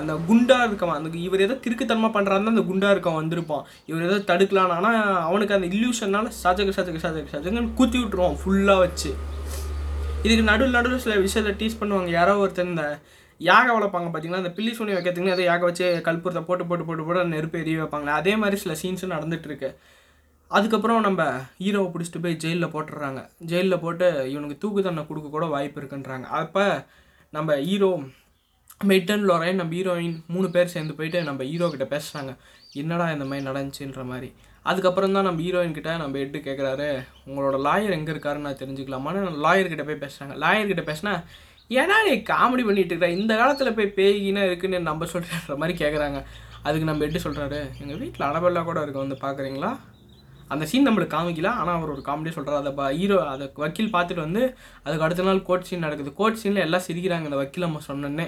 அந்த 0.00 0.12
குண்டா 0.28 0.58
இருக்கவன் 0.68 0.98
அந்த 0.98 1.10
இவர் 1.26 1.44
ஏதோ 1.46 1.54
கிறுக்குத்தனமாக 1.64 2.12
பண்ணுறாருன்னா 2.16 2.54
அந்த 2.54 2.64
குண்டா 2.70 2.88
இருக்கவன் 2.94 3.20
வந்திருப்பான். 3.22 3.64
இவர் 3.90 4.06
ஏதோ 4.08 4.18
தடுக்கலாம் 4.30 4.74
ஆனால் 4.76 4.98
அவனுக்கு 5.28 5.56
அந்த 5.58 5.68
இல்லூஷன்னால 5.72 6.32
சதக்கு 6.42 6.76
சாஜக 6.78 7.00
சாஜக 7.04 7.28
சதக்குன்னு 7.34 7.74
குத்தி 7.80 7.98
விட்டுருவான் 8.00 8.38
ஃபுல்லாக 8.42 8.84
வச்சு. 8.84 9.12
இதுக்கு 10.26 10.44
நடுவில் 10.50 10.76
நடுவில் 10.78 11.04
சில 11.06 11.16
விஷயத்தை 11.26 11.52
டீஸ் 11.60 11.80
பண்ணுவாங்க. 11.80 12.10
யாரோ 12.18 12.34
ஒருத்தர் 12.44 12.72
இந்த 12.72 12.86
யாக 13.40 13.66
வளர்ப்பாங்க 13.76 14.08
பார்த்தீங்கன்னா 14.10 14.42
அந்த 14.42 14.52
பில்லி 14.56 14.72
சுனி 14.76 14.92
வைக்கிறதுக்குன்னு 14.96 15.34
அதை 15.36 15.44
யாக 15.50 15.64
வச்சு 15.68 15.86
கல்புரத்தை 16.06 16.42
போட்டு 16.48 16.64
போட்டு 16.68 16.84
போட்டு 16.88 17.04
போட்டு 17.08 17.24
நெருப்பு 17.34 17.60
எரிய 17.62 17.78
வைப்பாங்களே. 17.80 18.14
அதே 18.20 18.34
மாதிரி 18.42 18.56
சில 18.62 18.74
சீன்ஸும் 18.82 19.14
நடந்துட்டு 19.16 19.48
இருக்கு. 19.50 19.70
அதுக்கப்புறம் 20.50 21.06
நம்ம 21.06 21.22
ஹீரோவை 21.62 21.88
பிடிச்சிட்டு 21.94 22.22
போய் 22.24 22.40
ஜெயிலில் 22.42 22.72
போட்டுடுறாங்க 22.74 23.20
ஜெயிலில் 23.50 23.82
போட்டு 23.84 24.06
இவனுக்கு 24.34 24.56
தூக்கு 24.62 24.80
தண்டனை 24.86 25.04
கொடுக்க 25.08 25.28
கூட 25.36 25.46
வாய்ப்பு 25.54 25.80
இருக்குன்றாங்க. 25.80 26.26
அப்போ 26.40 26.64
நம்ம 27.36 27.56
ஹீரோ 27.68 27.90
மெட்டன் 28.80 29.22
லொரைன் 29.28 29.58
நம்ம 29.60 29.74
ஹீரோயின் 29.76 30.16
மூணு 30.32 30.48
பேர் 30.54 30.72
சேர்ந்து 30.72 30.94
போயிட்டு 30.96 31.18
நம்ம 31.28 31.44
ஹீரோ 31.50 31.66
கிட்ட 31.74 31.84
பேசுகிறாங்க 31.92 32.32
என்னடா 32.80 33.04
இந்த 33.14 33.24
மாதிரி 33.28 33.44
நடந்துச்சுன்ற 33.48 34.02
மாதிரி. 34.10 34.28
அதுக்கப்புறம் 34.66 35.14
தான் 35.16 35.26
நம்ம 35.28 35.40
ஹீரோயின் 35.44 35.76
கிட்ட 35.76 35.90
நம்ம 36.02 36.18
எட்டு 36.24 36.38
கேட்குறாரு 36.46 36.88
உங்களோட 37.28 37.56
லாயர் 37.66 37.96
எங்கே 37.98 38.12
இருக்காருன்னு 38.14 38.46
நான் 38.48 38.60
தெரிஞ்சுக்கலாமான்னு? 38.62 39.20
லாயர் 39.44 39.70
கிட்ட 39.72 39.84
போய் 39.88 40.02
பேசுகிறாங்க 40.04 40.34
லாயர் 40.42 40.70
கிட்ட 40.72 40.82
பேசினா 40.90 41.12
ஏன்னா 41.80 41.96
நீ 42.08 42.12
காமெடி 42.32 42.64
பண்ணிட்டு 42.66 42.92
இருக்கிற 42.92 43.10
இந்த 43.18 43.32
காலத்தில் 43.40 43.76
போய் 43.78 43.94
பேய்கினா 43.98 44.42
இருக்குன்னு 44.48 44.80
நம்ம 44.88 45.06
சொல்கிறன்ற 45.12 45.56
மாதிரி 45.62 45.76
கேட்குறாங்க 45.82 46.18
அதுக்கு 46.66 46.88
நம்ம 46.90 47.04
எட்டு 47.06 47.24
சொல்கிறாரு 47.26 47.60
எங்கள் 47.82 48.00
வீட்டில் 48.02 48.26
அனபெல்லா 48.30 48.64
கூட 48.68 48.80
இருக்கு 48.84 49.04
வந்து 49.04 49.18
பார்க்குறீங்களா 49.24 49.70
அந்த 50.54 50.64
சீன் 50.70 50.86
நம்மளுக்கு 50.88 51.14
காமிக்கல 51.16 51.50
ஆனால் 51.60 51.76
அவர் 51.78 51.92
ஒரு 51.94 52.02
காமெடி 52.08 52.32
சொல்கிறார் 52.36 52.60
அதை 52.62 52.90
ஹீரோ 52.98 53.16
அதை 53.30 53.46
வக்கீல் 53.62 53.94
பார்த்துட்டு 53.96 54.26
வந்து 54.26 54.42
அதுக்கு 54.84 55.06
அடுத்த 55.06 55.24
நாள் 55.28 55.46
கோட் 55.48 55.66
சீன் 55.68 55.84
நடக்குது. 55.86 56.10
கோட் 56.20 56.38
சீனில் 56.42 56.64
எல்லாம் 56.66 56.84
சிரிக்கிறாங்க 56.88 57.28
அந்த 57.30 57.40
வக்கீல் 57.40 57.66
நம்ம 57.68 57.82
சொன்னோன்னே 57.88 58.26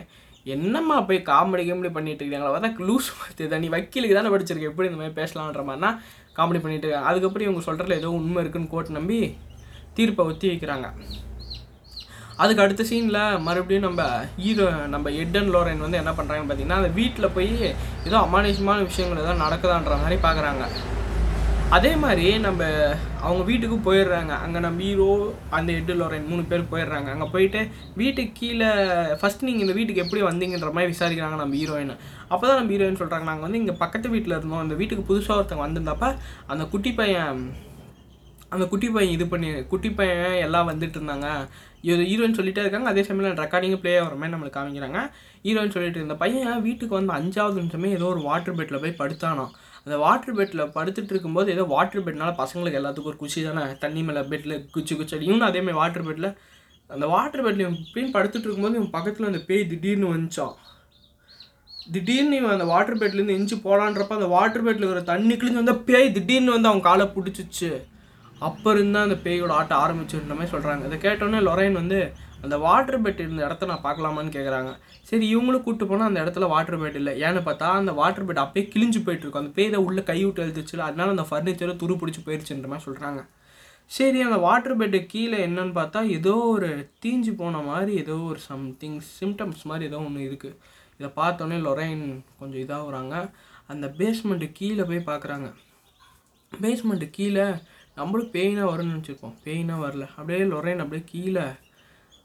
என்னம்மா 0.55 0.97
போய் 1.09 1.19
காமெடி 1.31 1.63
கேமெடி 1.69 1.91
பண்ணிட்டு 1.97 2.25
இருக்காங்களா? 2.25 2.53
பார்த்தா 2.55 2.87
லூஸ் 2.89 3.09
பார்த்து 3.21 3.61
நீ 3.65 3.69
வக்கீலுக்கு 3.77 4.19
தானே 4.19 4.33
படிச்சிருக்க. 4.35 4.73
எப்படி 4.73 4.89
இந்த 4.91 5.01
மாதிரி 5.01 5.17
பேசலான்ற 5.21 5.63
மாதிரினா 5.69 5.91
காமெடி 6.39 6.61
பண்ணிட்டு 6.65 6.87
இருக்காங்க. 6.87 7.11
அதுக்கப்புறம் 7.13 7.47
இவங்க 7.49 7.63
சொல்கிறதுல 7.69 7.99
ஏதோ 8.03 8.11
உண்மை 8.19 8.43
இருக்குன்னு 8.45 8.73
கோர்ட் 8.75 8.97
நம்பி 8.99 9.19
தீர்ப்பை 9.97 10.25
ஒத்தி 10.31 10.47
வைக்கிறாங்க. 10.53 10.89
அதுக்கு 12.43 12.63
அடுத்த 12.65 12.83
சீனில் 12.91 13.23
மறுபடியும் 13.47 13.87
நம்ம 13.87 14.03
ஹீரோ 14.43 14.67
நம்ம 14.93 15.11
எட் 15.23 15.37
அண்ட் 15.39 15.53
லோரன் 15.55 15.85
வந்து 15.85 16.01
என்ன 16.01 16.13
பண்ணுறாங்கன்னு 16.19 16.49
பார்த்தீங்கன்னா 16.51 16.81
அந்த 16.81 16.91
வீட்டில் 16.99 17.35
போய் 17.37 17.51
ஏதோ 18.09 18.17
அமானுஷமான 18.27 18.85
விஷயங்கள் 18.91 19.25
ஏதோ 19.25 19.35
நடக்குதான்ற 19.45 19.97
மாதிரி 20.05 20.19
பார்க்குறாங்க. 20.27 20.65
அதே 21.77 21.91
மாதிரி 22.03 22.27
நம்ம 22.45 22.63
அவங்க 23.25 23.43
வீட்டுக்கு 23.49 23.77
போயிடுறாங்க. 23.87 24.33
அங்கே 24.45 24.61
நம்ம 24.65 24.81
ஹீரோ 24.85 25.09
அந்த 25.57 25.71
எட்டுலோரன் 25.79 26.29
மூணு 26.31 26.43
பேர் 26.51 26.63
போயிடுறாங்க. 26.71 27.09
அங்கே 27.15 27.27
போயிட்டு 27.35 27.61
வீட்டுக்கு 28.01 28.33
கீழே 28.39 28.69
ஃபஸ்ட் 29.21 29.45
நீங்கள் 29.49 29.65
இந்த 29.67 29.75
வீட்டுக்கு 29.79 30.03
எப்படி 30.05 30.23
வந்தீங்கன்ற 30.29 30.71
மாதிரி 30.77 30.93
விசாரிக்கிறாங்க 30.93 31.39
நம்ம 31.43 31.57
ஹீரோயினை 31.61 31.97
அப்போ 32.33 32.45
தான் 32.47 32.59
நம்ம 32.61 32.73
ஹீரோயின் 32.75 32.99
சொல்கிறாங்க 33.03 33.29
நாங்கள் 33.31 33.47
வந்து 33.47 33.61
இங்கே 33.63 33.75
பக்கத்து 33.83 34.15
வீட்டில் 34.15 34.37
இருந்தோம். 34.39 34.65
அந்த 34.65 34.77
வீட்டுக்கு 34.81 35.05
புதுசாக 35.11 35.39
ஒருத்தவங்க 35.41 35.67
வந்திருந்தப்ப 35.67 36.09
அந்த 36.55 36.67
குட்டி 36.75 36.93
பையன் 37.01 37.45
அந்த 38.55 38.65
குட்டி 38.73 38.91
பையன் 38.97 39.15
இது 39.19 39.25
பண்ணி 39.35 39.49
குட்டி 39.75 39.93
பையன் 40.01 40.41
எல்லாம் 40.47 40.69
வந்துட்டு 40.73 40.99
இருந்தாங்க. 40.99 41.29
இது 41.91 42.03
ஹீரோயின் 42.11 42.39
சொல்லிட்டே 42.41 42.63
இருக்காங்க. 42.65 42.89
அதே 42.95 43.03
சமயம் 43.09 43.41
ரெக்கார்டிங் 43.45 43.81
ப்ளே 43.83 43.95
ஆகிற 44.01 44.15
மாதிரி 44.21 44.35
நம்மளுக்கு 44.37 44.59
காமிக்கிறாங்க. 44.59 45.01
ஹீரோயின் 45.47 45.75
சொல்லிட்டு 45.79 46.01
இருந்த 46.03 46.17
பையன் 46.23 46.67
வீட்டுக்கு 46.69 46.95
வந்து 47.01 47.19
அஞ்சாவது 47.21 47.61
நிமிஷமே 47.63 47.91
ஏதோ 47.99 48.09
ஒரு 48.17 48.23
வாட்டர் 48.29 48.59
பெட்டில் 48.61 48.85
போய் 48.85 49.01
படுத்தானான் 49.03 49.55
அந்த 49.89 49.99
வாட்டர் 50.05 50.37
பெட்டில் 50.39 50.63
படுத்துட்டு 50.77 51.13
இருக்கும்போது 51.15 51.49
ஏதோ 51.55 51.65
வாட்டர் 51.75 52.05
பெட்னால 52.07 52.31
பசங்களுக்கு 52.43 52.79
எல்லாத்துக்கும் 52.81 53.11
ஒரு 53.13 53.21
குச்சி 53.21 53.43
தானே? 53.43 53.63
தண்ணி 53.85 54.01
மேலே 54.03 54.23
பெட்டில் 54.33 54.55
குச்சி 54.71 54.95
குச்சி 54.97 55.15
அடி. 55.17 55.27
இவனும் 55.29 55.51
அதே 55.51 55.61
மாதிரி 55.61 55.81
வாட்டர் 55.81 56.07
பெட்டில் 56.09 56.31
அந்த 56.91 57.07
வாட்டர் 57.13 57.45
பெட்டில் 57.45 57.65
இவன் 57.65 57.79
இப்படின்னு 57.85 58.13
படுத்துட்டு 58.17 58.47
இருக்கும்போது 58.47 58.79
இவன் 58.81 58.95
பக்கத்தில் 58.97 59.31
அந்த 59.31 59.41
பேய் 59.49 59.65
திடீர்னு 59.73 60.13
வந்துச்சான் 60.15 60.55
திடீர்னு 61.93 62.39
இவன் 62.41 62.55
அந்த 62.55 62.67
வாட்டர் 62.73 62.99
பெட்லேருந்து 63.01 63.37
எஞ்சி 63.39 63.57
போகலான்றப்ப 63.65 64.19
அந்த 64.19 64.29
வாட்டர் 64.35 64.65
பெட்டில் 64.67 64.87
இருக்கிற 64.87 65.05
தண்ணி 65.13 65.35
கிழிஞ்சு 65.35 65.61
வந்தால் 65.61 65.85
பேய் 65.91 66.13
திடீர்னு 66.13 66.55
வந்து 66.57 66.71
அவன் 66.71 66.87
காலை 66.89 67.07
பிடிச்சிச்சு. 67.17 67.71
அப்போ 68.39 68.71
இருந்தால் 68.71 69.07
அந்த 69.09 69.19
பேயோட 69.27 69.53
ஆட்டம் 69.59 69.83
ஆரம்பிச்சுன்ற 69.85 70.35
மாதிரி 70.39 70.53
சொல்கிறாங்க 70.55 70.85
இதை 70.89 70.99
கேட்டோன்னே 71.07 71.41
லொரைன் 71.49 71.81
வந்து 71.83 72.01
அந்த 72.43 72.59
வாட்டர் 72.59 73.03
பெட் 73.03 73.21
இருந்த 73.25 73.45
இடத்த 73.45 73.67
நான் 73.67 73.85
பார்க்கலாமான்னு 73.87 74.35
கேட்குறாங்க 74.37 74.73
சரி 75.03 75.35
இவங்களும் 75.35 75.63
கூப்பிட்டு 75.63 75.87
போனால் 75.87 76.09
அந்த 76.09 76.21
இடத்துல 76.25 76.49
வாட்டர் 76.49 76.81
பெட் 76.83 76.95
இல்லை. 76.95 77.13
ஏன்னு 77.21 77.41
பார்த்தா 77.49 77.69
அந்த 77.81 77.93
வாட்டர் 77.93 78.27
பெட் 78.29 78.43
அப்படியே 78.45 78.67
கிழிஞ்சு 78.75 79.01
போயிட்டுருக்கும் 79.07 79.43
அந்த 79.45 79.53
பேய் 79.57 79.71
தான் 79.71 80.05
கை 80.05 80.25
விட்டு 80.25 80.45
எழுதிச்சுல 80.47 80.87
அதனால 80.89 81.09
அந்த 81.11 81.27
ஃபர்னிச்சரை 81.31 81.75
துரு 81.83 81.97
பிடிச்சி 82.03 82.23
போயிடுச்சுன்ற 82.27 82.69
மாதிரி 82.73 82.87
சொல்கிறாங்க 82.89 83.23
சரி 83.91 84.21
அந்த 84.21 84.37
வாட்டர் 84.37 84.79
பெட்டு 84.79 85.07
கீழே 85.07 85.47
என்னன்னு 85.47 85.75
பார்த்தா 85.79 86.01
ஏதோ 86.09 86.35
ஒரு 86.55 86.91
தீஞ்சு 87.05 87.33
போன 87.35 87.61
மாதிரி 87.63 87.93
ஏதோ 87.97 88.17
ஒரு 88.31 88.39
சம்திங் 88.39 89.01
சிம்டம்ஸ் 89.21 89.63
மாதிரி 89.65 89.85
ஏதோ 89.85 89.97
ஒன்று 89.97 90.27
இருக்குது 90.31 90.57
இதை 91.01 91.11
பார்த்தோன்னே 91.17 91.59
லொரைன் 91.67 92.25
கொஞ்சம் 92.39 92.63
இதாகுறாங்க. 92.65 93.31
அந்த 93.67 93.87
பேஸ்மெண்ட்டு 93.99 94.53
கீழே 94.53 94.83
போய் 94.83 95.09
பார்க்குறாங்க 95.09 95.49
பேஸ்மெண்ட்டு 96.53 97.11
கீழே 97.11 97.47
நம்மளும் 97.95 98.33
பெயினாக 98.33 98.71
வரும்னு 98.73 98.93
நினச்சிருப்போம். 98.95 99.35
பெயினாக 99.45 99.83
வரல. 99.85 100.05
அப்படியே 100.17 100.45
லொரைன் 100.45 100.83
அப்படியே 100.85 101.05
கீழே 101.07 101.45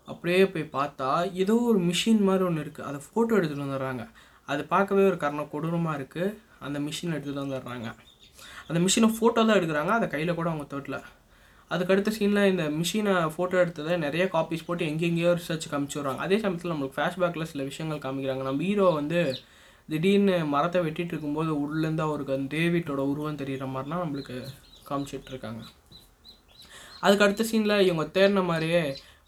அப்படியே 0.08 0.40
போய் 0.54 0.66
பார்த்தா 0.78 1.10
ஏதோ 1.44 1.56
ஒரு 1.72 1.80
மிஷின் 1.90 2.24
மாதிரி 2.30 2.44
ஒன்று 2.48 2.64
இருக்குது 2.66 2.88
அதை 2.90 3.00
ஃபோட்டோ 3.06 3.36
எடுத்துகிட்டு 3.38 3.66
வந்துடுறாங்க. 3.66 4.04
அது 4.52 4.62
பார்க்கவே 4.74 5.04
ஒரு 5.12 5.18
காரணம் 5.24 5.52
கொடூரமாக 5.54 5.98
இருக்குது 6.00 6.34
அந்த 6.66 6.78
மிஷின் 6.88 7.14
எடுத்துகிட்டு 7.16 7.44
வந்துடுறாங்க. 7.46 7.88
அந்த 8.70 8.80
மிஷினை 8.86 9.10
ஃபோட்டோ 9.18 9.40
தான் 9.48 9.58
எடுக்கிறாங்க. 9.60 9.92
அதை 10.00 10.08
கையில் 10.14 10.38
கூட 10.40 10.48
அவங்க 10.52 10.66
தொட்டில். 10.74 11.00
அதுக்கு 11.72 11.94
அடுத்த 11.94 12.12
சீனில் 12.18 12.50
இந்த 12.52 12.64
மிஷினை 12.80 13.14
ஃபோட்டோ 13.36 13.56
எடுத்ததை 13.64 13.94
நிறைய 14.06 14.24
காப்பீஸ் 14.36 14.66
போட்டு 14.68 14.84
எங்கெங்கேயோ 14.92 15.32
ரிசர்ச் 15.40 15.72
காமிச்சு 15.72 15.98
வர்றாங்க 16.00 16.22
அதே 16.26 16.38
சமயத்தில் 16.44 16.74
நம்மளுக்கு 16.74 16.98
ஃப்ளாஷ்பேக்கில் 16.98 17.50
சில 17.52 17.64
விஷயங்கள் 17.70 18.04
காமிக்கிறாங்க. 18.06 18.44
நம்ம 18.50 18.64
ஹீரோ 18.68 18.88
வந்து 19.00 19.22
திடீர்னு 19.90 20.36
மரத்தை 20.54 20.80
வெட்டிட்டு 20.84 21.14
இருக்கும்போது 21.14 21.52
உள்ளேருந்து 21.64 22.04
அவருக்கு 22.08 22.36
அந்த 22.36 22.48
டேவிட்டோட 22.56 23.02
உருவம் 23.12 23.40
தெரிகிற 23.42 23.66
மாதிரினா 23.76 23.98
நம்மளுக்கு 24.04 24.38
காமிச்சிட்ருக்காங்க 24.90 25.64
அதுக்கு 27.06 27.26
அடுத்த 27.26 27.46
சீனில் 27.50 27.84
இவங்க 27.88 28.06
தேடின 28.18 28.44
மாதிரியே 28.52 28.84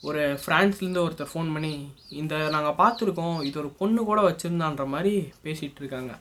ஒரு 0.07 0.21
ஃப்ரான்ஸ்லேருந்து 0.41 1.03
ஒருத்தர் 1.03 1.29
ஃபோன் 1.31 1.51
பண்ணி 1.55 1.73
இந்த 2.21 2.35
நாங்கள் 2.55 2.79
பார்த்துருக்கோம் 2.81 3.37
இது 3.47 3.57
ஒரு 3.61 3.69
பொண்ணு 3.79 4.01
கூட 4.09 4.19
வச்சுருந்தான்ற 4.27 4.85
மாதிரி 4.93 5.13
பேசிகிட்டு 5.45 5.81
இருக்காங்க. 5.81 6.13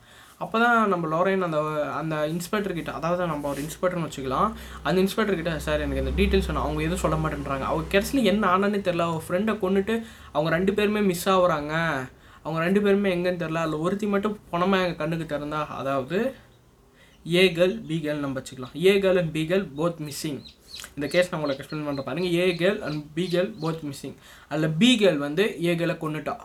அப்போ 0.43 0.57
தான் 0.63 0.77
நம்ம 0.91 1.09
லோரைன் 1.11 1.45
அந்த 1.47 1.59
அந்த 1.99 2.15
இன்ஸ்பெக்டர்கிட்ட 2.31 2.91
அதாவது 2.99 3.29
நம்ம 3.31 3.47
ஒரு 3.51 3.59
இன்ஸ்பெக்டர்னு 3.65 4.07
வச்சுக்கலாம் 4.07 4.49
அந்த 4.87 4.97
இன்ஸ்பெக்டர்கிட்ட 5.03 5.53
சார் 5.67 5.83
எனக்கு 5.85 6.03
இந்த 6.03 6.13
டீட்டெயில்ஸ் 6.19 6.49
வேணும். 6.49 6.65
அவங்க 6.65 6.81
எதுவும் 6.87 7.03
சொல்ல 7.03 7.17
மாட்டேன்றாங்க. 7.23 7.65
அவங்க 7.71 7.85
கடைசியில் 7.93 8.29
என்ன 8.31 8.43
ஆனான்னு 8.53 8.81
தெரில 8.87 9.07
அவங்க 9.07 9.23
ஃப்ரெண்டை 9.27 9.55
கொண்டுட்டு 9.63 9.95
அவங்க 10.35 10.51
ரெண்டு 10.57 10.73
பேருமே 10.79 11.03
மிஸ் 11.11 11.27
ஆகுறாங்க. 11.35 11.73
அவங்க 12.43 12.59
ரெண்டு 12.67 12.81
பேருமே 12.85 13.13
எங்கேன்னு 13.15 13.43
தெரில 13.43 13.63
அதில் 13.65 13.83
ஒருத்தி 13.85 14.07
மட்டும் 14.15 14.35
பணமாக 14.53 14.83
எங்கள் 14.85 15.01
கண்ணுக்கு 15.03 15.25
திறந்தா 15.31 15.61
அதாவது 15.79 16.19
ஏ 17.25 17.45
கேர்ள் 17.57 17.77
பி 17.89 17.95
கேர்ள் 18.05 18.23
நம்ம 18.25 18.37
வச்சுக்கலாம். 18.39 18.75
A 18.87 18.91
girl 19.05 19.19
and 19.21 19.33
B 19.37 19.43
girl 19.51 19.65
both 19.79 20.01
missing 20.07 20.41
இந்த 20.95 21.07
கேஸ் 21.07 21.29
நான் 21.31 21.39
உங்களுக்கு 21.39 21.63
எக்ஸ்பிளைன் 21.63 21.87
பண்ணுற 21.87 22.03
பாருங்க 22.03 22.29
A 22.33 22.45
girl 22.55 22.79
and 22.79 23.03
B 23.13 23.23
girl 23.25 23.49
both 23.61 23.83
missing 23.83 24.15
அதில் 24.49 24.75
பி 24.77 24.89
கேர்ள் 24.97 25.17
வந்து 25.17 25.43
ஏ 25.63 25.75
கேர்ளை 25.75 25.97
கொண்டுட்டா 25.97 26.35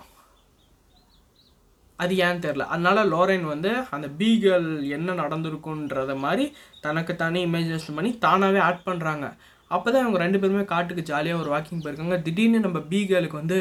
அது 1.99 2.15
ஏன்னு 2.17 2.45
தெரில 2.45 2.67
அதனால 2.67 3.05
லோரைன் 3.05 3.45
வந்து 3.45 3.71
அந்த 3.91 4.09
பி 4.09 4.29
கேர்ள் 4.43 4.89
என்ன 4.89 5.15
நடந்திருக்குன்றத 5.15 6.19
மாதிரி 6.19 6.45
தனக்கு 6.81 7.17
தானே 7.17 7.47
இமேஜினேஷன் 7.47 7.95
பண்ணி 7.95 8.19
தானாகவே 8.19 8.59
ஆட் 8.59 8.87
பண்ணுறாங்க 8.87 9.27
அப்போ 9.69 9.91
தான் 9.91 10.03
இவங்க 10.03 10.19
ரெண்டு 10.19 10.39
பேருமே 10.39 10.65
காட்டுக்கு 10.65 11.03
ஜாலியாக 11.03 11.43
ஒரு 11.43 11.51
வாக்கிங் 11.51 11.83
போயிருக்காங்க. 11.83 12.23
திடீர்னு 12.23 12.61
நம்ம 12.61 12.79
பி 12.81 13.01
கேர்ளுக்கு 13.05 13.41
வந்து 13.43 13.59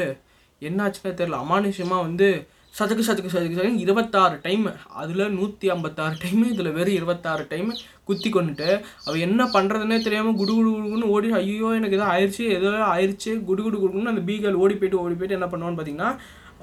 என்னாச்சுன்னே 0.62 1.12
தெரில 1.14 1.38
அமானுஷமாக 1.44 2.02
வந்து 2.02 2.28
சதுக்கு 2.74 3.04
சதுக்கு 3.06 3.30
சதுக்கு 3.32 3.56
சதுக்கு 3.56 3.82
இருபத்தாறு 3.84 4.36
டைம் 4.44 4.66
அதில் 5.00 5.24
நூற்றி 5.30 5.66
ஐம்பத்தாறு 5.70 6.14
டைமு 6.22 6.44
இதில் 6.52 6.74
வெறும் 6.76 6.98
இருபத்தாறு 6.98 7.44
டைம் 7.52 7.70
குத்தி 8.08 8.28
கொண்டுட்டு 8.30 8.68
அவள் 9.06 9.24
என்ன 9.26 9.42
பண்ணுறதுனே 9.54 9.96
தெரியாமல் 10.02 10.36
குடு 10.40 10.52
குடு 10.54 10.70
குடுன்னு 10.84 11.10
ஓடி 11.14 11.28
ஐயோ 11.38 11.70
எனக்கு 11.78 11.96
ஏதோ 11.98 12.06
ஆயிடுச்சு 12.12 12.44
ஏதோ 12.58 12.70
ஆயிடுச்சு 12.92 13.32
குடு 13.48 13.62
குடு 13.62 13.78
குடுன்னு 13.78 14.12
அந்த 14.12 14.22
பீகல் 14.28 14.60
ஓடி 14.62 14.74
போயிட்டு 14.74 15.02
ஓடி 15.04 15.14
போயிட்டு 15.14 15.38
என்ன 15.38 15.48
பண்ணுவான்னு 15.52 15.78
பார்த்தீங்கன்னா 15.80 16.10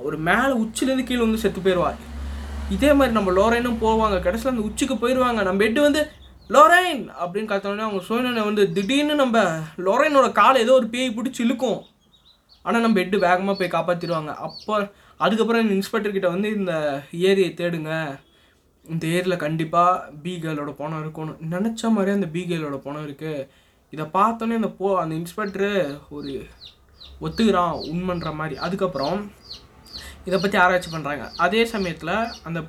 ஒரு 0.08 0.18
மேலே 0.28 0.54
உச்சிலேருந்து 0.64 1.08
கீழே 1.10 1.22
வந்து 1.26 1.44
செத்து 1.44 1.62
போயிடுவாள் 1.66 2.00
இதே 2.76 2.90
மாதிரி 2.98 3.14
நம்ம 3.18 3.32
லோரைனும் 3.32 3.82
போவாங்க. 3.84 4.16
கடைசியில் 4.24 4.54
அந்த 4.54 4.64
உச்சிக்கு 4.70 4.96
போயிடுவாங்க 5.04 5.42
நம்ம 5.48 5.62
பெட்டு 5.64 5.80
வந்து 5.86 6.02
லோரைன்! 6.50 7.04
அப்படின்னு 7.22 7.50
கத்தோடனே 7.52 7.86
அவங்க 7.86 8.02
சோழனை 8.10 8.42
வந்து 8.50 8.64
திடீர்னு 8.76 9.16
நம்ம 9.22 9.38
லோரைனோட 9.86 10.28
காலை 10.40 10.58
ஏதோ 10.66 10.74
ஒரு 10.80 10.88
பேய் 10.94 11.16
பிடிச்சி 11.18 11.42
இழுக்கும். 11.46 11.80
ஆனால் 12.66 12.84
நம்ம 12.84 12.98
பெட்டு 13.00 13.18
வேகமாக 13.26 13.56
போய் 13.60 13.76
காப்பாற்றிடுவாங்க 13.76 14.32
அப்போ 14.48 14.76
அதுக்கப்புறம் 15.20 15.64
இந்த 15.64 15.74
இன்ஸ்பெக்டர் 15.78 16.16
கிட்ட 16.16 16.30
வந்து 16.36 16.50
இந்த 16.60 16.74
ஏரியை 17.30 17.52
தேடுங்க. 17.62 17.92
இந்த 18.86 19.04
ஏரியில் 19.16 19.44
கண்டிப்பாக 19.46 20.04
பீகேலோட 20.24 20.72
பணம் 20.82 21.02
இருக்கும்னு 21.04 21.34
நினச்ச 21.56 21.82
மாதிரியே 21.96 22.18
அந்த 22.20 22.30
பீகேலோட 22.36 22.78
பணம் 22.86 23.06
இருக்குது 23.08 23.48
இதை 23.94 24.06
பார்த்தோன்னே 24.18 24.60
அந்த 24.62 24.72
போ 24.80 24.88
அந்த 25.02 25.14
இன்ஸ்பெக்டரு 25.22 25.70
ஒரு 26.16 26.34
ஒத்துக்கிறான் 27.26 27.76
உண்மைன்ற 27.92 28.32
மாதிரி. 28.40 28.56
அதுக்கப்புறம் 28.66 29.20
இதை 30.28 30.38
பற்றி 30.40 30.58
ஆராய்ச்சி 30.64 30.90
பண்ணுறாங்க 30.94 31.26
அதே 31.38 31.62
சமயத்தில் 31.74 32.14
அந்த 32.48 32.60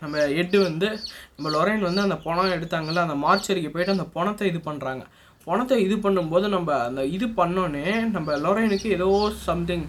நம்ம 0.00 0.24
எட்டு 0.40 0.58
வந்து 0.68 0.88
நம்ம 1.34 1.50
லொரைன் 1.50 1.86
வந்து 1.88 2.06
அந்த 2.06 2.16
பணம் 2.24 2.54
எடுத்தாங்கல்ல 2.56 3.04
அந்த 3.06 3.16
மார்ச்சரிக்கு 3.24 3.70
போயிட்டு 3.70 3.96
அந்த 3.96 4.06
பணத்தை 4.16 4.46
இது 4.52 4.60
பண்ணுறாங்க 4.68 5.04
பணத்தை 5.46 5.76
இது 5.84 5.96
பண்ணும்போது 5.96 6.46
நம்ம 6.48 6.70
அந்த 6.88 7.02
இது 7.16 7.26
பண்ணோன்னே 7.40 7.84
நம்ம 8.14 8.36
லொரைனுக்கு 8.44 8.88
ஏதோ 8.96 9.08
சம்திங் 9.44 9.86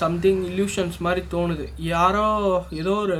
சம்திங் 0.00 0.40
இல்யூஷன்ஸ் 0.50 0.98
மாதிரி 1.06 1.22
தோணுது. 1.34 1.66
யாரோ 1.94 2.26
ஏதோ 2.80 2.94
ஒரு 3.04 3.18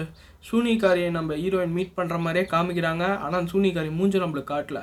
சூனிகாரியை 0.49 1.11
நம்ம 1.17 1.35
ஹீரோயின் 1.43 1.77
மீட் 1.77 1.97
பண்ணுற 1.99 2.17
மாதிரியே 2.25 2.47
காமிக்கிறாங்க. 2.55 3.05
ஆனால் 3.27 3.51
சூனிகாரி 3.53 3.91
மூஞ்ச 3.99 4.21
நம்மளுக்கு 4.25 4.53
காட்டல. 4.55 4.81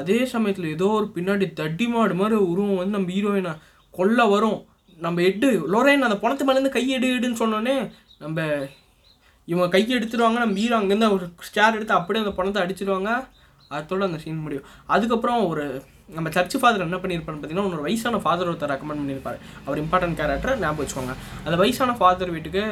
அதே 0.00 0.18
சமயத்தில் 0.34 0.72
ஏதோ 0.74 0.86
ஒரு 0.98 1.06
பின்னாடி 1.16 1.46
தட்டி 1.60 1.86
மாடு 1.94 2.14
மாதிரி 2.20 2.36
உருவம் 2.52 2.78
வந்து 2.80 2.96
நம்ம 2.98 3.12
ஹீரோயினை 3.16 3.52
கொல்ல 3.94 4.26
வரும். 4.34 4.60
நம்ம 5.06 5.22
எட்டு 5.28 5.48
லோரேன் 5.72 6.06
அந்த 6.08 6.16
பணத்து 6.22 6.46
மேலேருந்து 6.48 6.76
கை 6.76 6.84
எடு 6.96 7.08
எடுன்னு 7.16 7.40
சொன்னோன்னே 7.42 7.76
நம்ம 8.22 8.40
இவங்க 9.48 9.66
கை 9.74 9.82
எடுத்துருவாங்க. 9.96 10.38
நம்ம 10.44 10.58
ஹீரோ 10.62 10.76
அங்கேருந்து 10.80 11.14
ஒரு 11.16 11.24
ஸ்டேர் 11.48 11.76
எடுத்து 11.78 11.98
அப்படியே 11.98 12.24
அந்த 12.24 12.34
பணத்தை 12.38 12.60
அடிச்சிருவாங்க. 12.64 13.10
அதோட 13.76 14.02
அந்த 14.08 14.18
சீன் 14.24 14.44
முடியும். 14.46 14.68
அதுக்கப்புறம் 14.94 15.42
ஒரு 15.52 15.64
நம்ம 16.16 16.30
சர்ச் 16.36 16.56
ஃபாதர் 16.60 16.86
என்ன 16.86 16.98
பண்ணியிருப்பான்னு 17.02 17.40
பார்த்தீங்கன்னா 17.40 17.66
உன்னோட 17.68 17.82
வயசான 17.86 18.20
ஃபாதர் 18.24 18.50
ஒருத்தர் 18.50 18.72
ரெக்கமெண்ட் 18.72 19.02
பண்ணியிருப்பாரு. 19.02 19.38
அவர் 19.66 19.80
இம்பார்ட்டன்ட் 19.84 20.18
கேரக்டர் 20.20 20.60
ஞாபகம் 20.62 20.82
வச்சுக்கோங்க. 20.82 21.14
அந்த 21.44 21.56
வயசான 21.62 21.94
ஃபாதர் 22.00 22.34
வீட்டுக்கு 22.36 22.64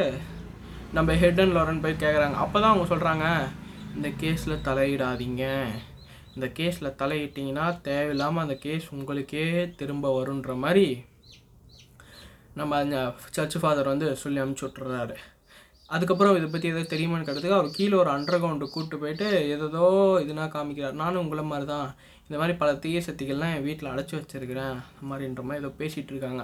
நம்ம 0.96 1.14
ஹெட் 1.22 1.40
அண்ட் 1.42 1.56
லோரன் 1.56 1.82
போய் 1.84 2.02
கேட்குறாங்க 2.04 2.36
அப்போ 2.44 2.56
தான் 2.60 2.72
அவங்க 2.72 2.86
சொல்கிறாங்க 2.92 3.26
இந்த 3.96 4.08
கேஸில் 4.22 4.62
தலையிடாதீங்க. 4.68 5.44
இந்த 6.36 6.46
கேஸில் 6.58 6.96
தலையிட்டீங்கன்னா 7.02 7.66
தேவையில்லாமல் 7.88 8.44
அந்த 8.46 8.56
கேஸ் 8.64 8.86
உங்களுக்கே 8.96 9.46
திரும்ப 9.80 10.12
வருன்ற 10.18 10.54
மாதிரி 10.64 10.86
நம்ம 12.60 12.78
அந்த 12.84 12.98
சர்ச் 13.36 13.60
ஃபாதர் 13.62 13.92
வந்து 13.92 14.06
சொல்லி 14.22 14.40
அனுப்பிச்சி 14.42 14.66
விட்டுறாரு. 14.66 15.16
அதுக்கப்புறம் 15.94 16.36
இதை 16.38 16.48
பற்றி 16.48 16.70
எதாவது 16.70 16.92
தெரியுமான்னு 16.92 17.26
கேட்டதுக்கு 17.28 17.58
அவர் 17.58 17.76
கீழே 17.76 17.94
ஒரு 18.02 18.10
அண்டர் 18.14 18.40
கிரவுண்டு 18.42 18.72
கூப்பிட்டு 18.72 19.00
போயிட்டு 19.02 19.28
ஏதோ 19.54 19.84
இதுனா 20.24 20.44
காமிக்கிறார். 20.56 21.00
நானும் 21.02 21.22
உங்களை 21.24 21.44
மாதிரி 21.52 21.66
தான் 21.74 21.88
இந்த 22.30 22.38
மாதிரி 22.40 22.54
பல 22.58 22.72
தீய 22.82 22.98
சக்திகள்லாம் 23.06 23.52
என் 23.54 23.64
வீட்டில் 23.68 23.88
அடைச்சி 23.92 24.14
வச்சிருக்கிறேன் 24.16 24.74
அந்த 24.88 25.04
மாதிரின்ற 25.10 25.42
மாதிரி 25.46 25.62
ஏதோ 25.62 25.70
பேசிகிட்டு 25.78 26.12
இருக்காங்க. 26.12 26.42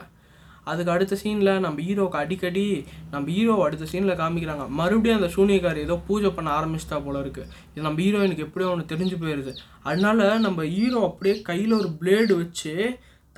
அதுக்கு 0.70 0.90
அடுத்த 0.94 1.16
சீனில் 1.20 1.50
நம்ம 1.64 1.82
ஹீரோவுக்கு 1.88 2.18
அடிக்கடி 2.22 2.64
நம்ம 3.12 3.26
ஹீரோ 3.34 3.54
அடுத்த 3.66 3.84
சீனில் 3.92 4.18
காமிக்கிறாங்க. 4.20 4.64
மறுபடியும் 4.78 5.18
அந்த 5.18 5.28
சூனியக்காரி 5.34 5.80
ஏதோ 5.86 5.96
பூஜை 6.08 6.30
பண்ண 6.38 6.48
ஆரம்பிச்சிட்டா 6.58 6.98
போல 7.04 7.20
இருக்குது 7.24 7.46
இது 7.72 7.84
நம்ம 7.86 8.00
ஹீரோயினுக்கு 8.04 8.46
எப்படியோ 8.46 8.70
ஒன்று 8.72 8.90
தெரிஞ்சு 8.92 9.18
போயிடுது 9.22 9.52
அதனால 9.90 10.26
நம்ம 10.46 10.64
ஹீரோ 10.74 11.02
அப்படியே 11.10 11.36
கையில் 11.50 11.76
ஒரு 11.80 11.90
பிளேடு 12.00 12.32
வச்சு 12.42 12.74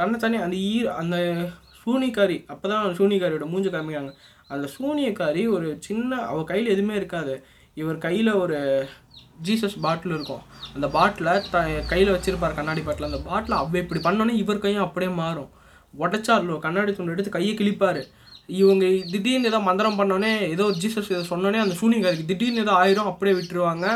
தன்னைத்தானே 0.00 0.40
அந்த 0.47 0.57
ஈ 0.71 0.73
அந்த 1.02 1.19
சூனிக்காரி 1.83 2.38
அப்போ 2.55 2.67
தான் 2.75 2.97
சூனியக்காரியோட 3.00 3.49
மூஞ்சி 3.52 3.73
காமிக்கிறாங்க. 3.76 4.14
அந்த 4.55 4.67
சூனியக்காரி 4.78 5.45
ஒரு 5.57 5.69
சின்ன 5.88 6.21
அவள் 6.31 6.50
கையில் 6.52 6.75
எதுவுமே 6.76 6.97
இருக்காது. 7.00 7.37
இவர் 7.83 8.05
கையில் 8.07 8.33
ஒரு 8.45 8.59
ஜீசஸ் 9.47 9.76
பாட்டில் 9.85 10.14
இருக்கும். 10.16 10.42
அந்த 10.75 10.87
பாட்டிலை 10.97 11.35
த 11.54 11.59
கையில் 11.90 12.14
வச்சிருப்பார் 12.14 12.57
கண்ணாடி 12.59 12.83
பாட்டில். 12.87 13.09
அந்த 13.11 13.21
பாட்டில் 13.28 13.57
அவ 13.61 13.78
இப்படி 13.83 14.00
பண்ணோன்னே 14.07 14.35
இவர் 14.42 14.64
கையும் 14.64 14.87
அப்படியே 14.87 15.11
மாறும். 15.21 15.50
உடச்சாலோ 16.04 16.57
கண்ணாடி 16.64 16.92
துண்டு 16.97 17.14
எடுத்து 17.14 17.37
கையை 17.37 17.52
கிழிப்பார். 17.61 18.00
இவங்க 18.61 18.85
திடீர்னு 19.12 19.49
ஏதோ 19.50 19.59
மந்திரம் 19.68 19.99
பண்ணோன்னே 20.00 20.33
ஏதோ 20.54 20.64
ஜீசஸ் 20.83 21.12
ஏதோ 21.14 21.23
சொன்னோன்னே 21.33 21.61
அந்த 21.64 21.75
சூனிகாரிக்கு 21.80 22.28
திடீர்னு 22.30 22.64
ஏதோ 22.64 22.75
ஆயிரும் 22.83 23.11
அப்படியே 23.12 23.35
விட்டுருவாங்க. 23.38 23.87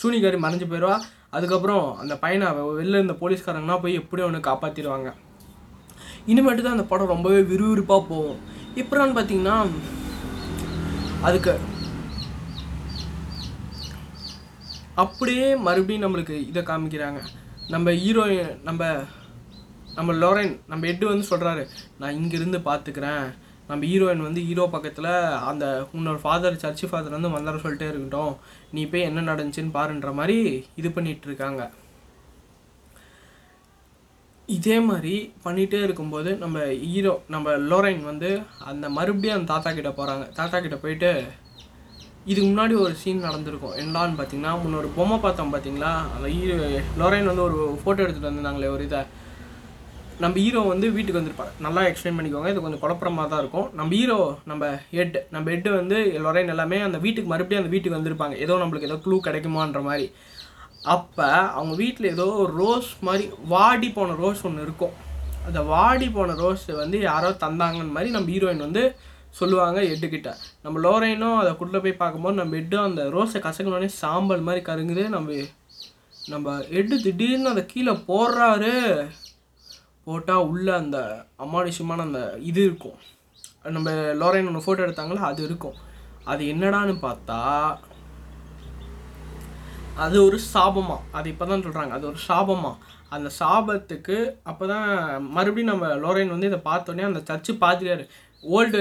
சூனிகாரி 0.00 0.38
மறைஞ்சு 0.44 0.68
போயிடுவா. 0.72 0.96
அதுக்கப்புறம் 1.36 1.84
அந்த 2.02 2.14
பையனை 2.22 2.46
வெளில 2.78 3.00
இருந்த 3.00 3.14
போலீஸ்காரங்கன்னா 3.20 3.76
போய் 3.82 3.98
எப்படியும் 4.00 4.28
ஒன்று 4.28 4.48
காப்பாற்றிடுவாங்க 4.48 5.10
இனிமேட்டு 6.30 6.62
தான் 6.64 6.76
அந்த 6.76 6.86
படம் 6.92 7.12
ரொம்பவே 7.12 7.40
விறுவிறுப்பாக 7.50 8.02
போகும். 8.10 8.40
இப்போன்னு 8.80 9.14
பார்த்தீங்கன்னா 9.18 9.56
அதுக்கு 11.28 11.52
அப்படியே 15.02 15.48
மறுபடியும் 15.66 16.04
நம்மளுக்கு 16.04 16.36
இதை 16.50 16.62
காமிக்கிறாங்க. 16.70 17.20
நம்ம 17.74 17.92
ஹீரோயின் 18.02 18.52
நம்ம 18.68 18.82
நம்ம 19.98 20.12
லோரன் 20.22 20.52
நம்ம 20.70 20.86
எட்டு 20.90 21.04
வந்து 21.10 21.30
சொல்கிறாரு 21.30 21.62
நான் 22.00 22.18
இங்கேருந்து 22.20 22.60
பார்த்துக்கிறேன் 22.68 23.24
நம்ம 23.68 23.82
ஹீரோயின் 23.90 24.26
வந்து 24.26 24.40
ஹீரோ 24.46 24.64
பக்கத்தில் 24.72 25.12
அந்த 25.50 25.64
உன்னோட 25.96 26.18
ஃபாதர் 26.22 26.62
சர்ச்சு 26.62 26.86
ஃபாதர் 26.90 27.16
வந்து 27.16 27.34
வந்தார 27.34 27.58
சொல்லிட்டே 27.64 27.88
இருக்கட்டும். 27.90 28.32
நீ 28.76 28.82
போய் 28.92 29.06
என்ன 29.08 29.24
நடந்துச்சுன்னு 29.30 29.76
பாருன்ற 29.78 30.12
மாதிரி 30.20 30.38
இது 30.80 30.88
பண்ணிகிட்ருக்காங்க 30.88 31.28
இருக்காங்க. 31.30 31.64
இதே 34.48 34.76
மாதிரி 34.86 35.14
பண்ணிகிட்டே 35.44 35.80
இருக்கும்போது 35.86 36.30
நம்ம 36.42 36.58
ஹீரோ 36.92 37.12
நம்ம 37.34 37.52
லோரைன் 37.70 38.02
வந்து 38.08 38.30
அந்த 38.70 38.86
மறுபடியும் 38.96 39.36
அந்த 39.36 39.48
தாத்தா 39.52 39.70
கிட்டே 39.76 39.92
போகிறாங்க 39.98 40.24
தாத்தா 40.38 40.56
கிட்டே 40.64 40.78
போயிட்டு 40.84 41.10
இதுக்கு 42.30 42.48
முன்னாடி 42.48 42.74
ஒரு 42.84 42.94
சீன் 43.02 43.24
நடந்திருக்கும். 43.26 43.76
என்னடான்னு 43.82 44.18
பார்த்தீங்கன்னா 44.18 44.52
முன்னொரு 44.62 44.88
பொம்மை 44.98 45.16
பார்த்தோம் 45.24 45.52
பார்த்தீங்களா 45.54 45.92
அந்த 46.14 46.26
ஹீரோ 46.34 46.56
லோரைன் 47.00 47.30
வந்து 47.30 47.44
ஒரு 47.48 47.58
ஃபோட்டோ 47.80 48.02
எடுத்துகிட்டு 48.04 48.30
வந்திருந்தாங்களே 48.30 48.70
ஒரு 48.74 48.84
இதை. 48.88 49.00
நம்ம 50.22 50.38
ஹீரோ 50.44 50.60
வந்து 50.70 50.86
வீட்டுக்கு 50.96 51.20
வந்திருப்பாங்க 51.20 51.52
நல்லா 51.66 51.82
எக்ஸ்பிளைன் 51.90 52.18
பண்ணிக்கோங்க 52.18 52.50
இது 52.52 52.64
கொஞ்சம் 52.64 52.82
குழப்பமாக 52.82 53.26
தான் 53.32 53.42
இருக்கும். 53.42 53.68
நம்ம 53.78 53.90
ஹீரோ 53.98 54.18
நம்ம 54.50 54.64
ஹெட் 54.96 55.18
நம்ம 55.34 55.46
ஹெட் 55.52 55.68
வந்து 55.80 55.98
லொரைன் 56.24 56.52
எல்லாமே 56.54 56.78
அந்த 56.88 56.98
வீட்டுக்கு 57.04 57.32
மறுபடியும் 57.32 57.62
அந்த 57.62 57.72
வீட்டுக்கு 57.74 57.98
வந்திருப்பாங்க. 57.98 58.36
ஏதோ 58.46 58.56
நம்மளுக்கு 58.62 58.88
ஏதோ 58.90 58.98
க்ளூ 59.04 59.18
கிடைக்குமான்ற 59.28 59.82
மாதிரி. 59.90 60.06
அப்போ 60.94 61.28
அவங்க 61.58 61.74
வீட்டில் 61.82 62.12
ஏதோ 62.14 62.26
ஒரு 62.42 62.52
ரோஸ் 62.62 62.90
மாதிரி 63.08 63.24
வாடி 63.54 63.88
போன 63.96 64.16
ரோஸ் 64.24 64.44
ஒன்று 64.48 64.66
இருக்கும். 64.68 64.94
அந்த 65.48 65.60
வாடி 65.74 66.06
போன 66.16 66.34
ரோஸ் 66.44 66.66
வந்து 66.84 66.98
யாரோ 67.10 67.30
தந்தாங்கன்னு 67.44 67.96
மாதிரி 67.96 68.10
நம்ம 68.16 68.30
ஹீரோயின் 68.34 68.66
வந்து 68.66 68.82
சொல்லுவாங்க 69.38 69.80
எட்டுக்கிட்ட. 69.92 70.30
நம்ம 70.64 70.80
லோரைனும் 70.86 71.38
அதை 71.42 71.50
குள்ள 71.56 71.76
போய் 71.80 72.00
பார்க்கும்போது 72.02 72.40
நம்ம 72.40 72.56
எட்டும் 72.60 72.86
அந்த 72.88 73.02
ரோஸை 73.16 73.40
கசக்கணுன்னே 73.46 73.90
சாம்பல் 74.02 74.46
மாதிரி 74.48 74.62
கருங்குது. 74.70 75.04
நம்ம 75.16 75.30
நம்ம 76.32 76.56
எட்டு 76.78 76.96
திடீர்னு 77.04 77.52
அதை 77.52 77.62
கீழே 77.66 77.92
போடுறாரு. 78.08 78.74
போட்டால் 80.06 80.48
உள்ளே 80.52 80.72
அந்த 80.72 80.98
அமானுஷமான 81.44 82.04
அந்த 82.08 82.20
இது 82.50 82.60
இருக்கும். 82.64 82.98
நம்ம 83.76 83.90
லோரைன் 84.20 84.48
ஒன்று 84.50 84.66
ஃபோட்டோ 84.66 84.84
எடுத்தாங்களோ? 84.86 85.22
அது 85.30 85.40
இருக்கும். 85.48 85.78
அது 86.32 86.42
என்னடான்னு 86.52 86.94
பார்த்தா 87.06 87.40
அது 90.04 90.16
ஒரு 90.26 90.38
சாபமா. 90.54 90.96
அது 91.18 91.26
இப்போ 91.32 91.46
தான் 91.46 91.64
சொல்கிறாங்க 91.64 91.94
அது 91.98 92.06
ஒரு 92.10 92.20
சாபமா. 92.28 92.72
அந்த 93.16 93.28
சாபத்துக்கு 93.38 94.16
அப்போ 94.50 94.64
தான் 94.72 94.88
மறுபடியும் 95.36 95.70
நம்ம 95.72 95.86
லோரைன் 96.04 96.34
வந்து 96.34 96.50
இதை 96.50 96.60
பார்த்தோன்னே 96.70 97.06
அந்த 97.08 97.20
சர்ச்சு 97.28 97.52
பார்த்துட்டாரு 97.64 98.04
ஓல்டு 98.44 98.80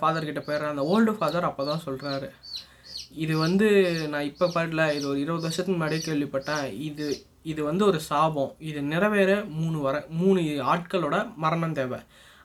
ஃபாதர் 0.00 0.28
கிட்ட 0.28 0.40
போயிடுறேன். 0.40 0.72
அந்த 0.74 0.84
ஓல்டு 0.92 1.12
ஃபாதர் 1.18 1.48
அப்போ 1.50 1.64
தான் 1.70 1.84
சொல்கிறாரு 1.86 2.28
இது 3.24 3.34
வந்து 3.44 3.66
நான் 4.12 4.28
இப்போ 4.30 4.46
பாடல 4.54 4.84
இது 4.96 5.04
ஒரு 5.10 5.18
இருபது 5.24 5.46
வருஷத்துக்கு 5.46 5.76
முன்னாடியே 5.76 6.02
கேள்விப்பட்டேன். 6.06 6.66
இது 6.88 7.06
இது 7.52 7.60
வந்து 7.70 7.84
ஒரு 7.90 7.98
சாபம். 8.10 8.52
இது 8.68 8.80
நிறைவேற 8.92 9.32
மூணு 9.58 9.78
வர 9.86 9.96
மூணு 10.20 10.40
ஆட்களோட 10.72 11.16
மரணம் 11.44 11.76
தேவை. 11.80 12.00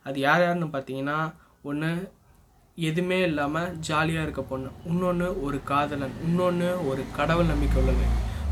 அது 0.06 0.18
யார் 0.27 0.44
யாருன்னு 0.44 0.68
பார்த்தீங்கன்னா 0.75 1.20
ஒன்று 1.70 1.89
எதுவுமே 2.89 3.18
இல்லாமல் 3.30 3.74
ஜாலியாக 3.88 4.25
இருக்க 4.25 4.44
பொண்ணு. 4.51 4.70
இன்னொன்று 4.89 5.27
ஒரு 5.46 5.58
காதலன். 5.72 6.15
இன்னொன்று 6.27 6.70
ஒரு 6.89 7.01
கடவுள் 7.18 7.51
நம்பிக்கை 7.53 7.80
உள்ளது 7.82 8.06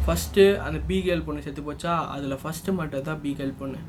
ஃபஸ்ட்டு 0.09 0.43
அந்த 0.65 0.77
பீகேல் 0.89 1.25
பொண்ணு 1.25 1.43
செத்து 1.45 1.61
போச்சா 1.61 1.95
அதில் 2.13 2.39
ஃபஸ்ட்டு 2.43 2.73
மட்டும் 2.77 3.03
தான் 3.07 3.19
பீகேல் 3.23 3.57
பொண்ணு. 3.59 3.79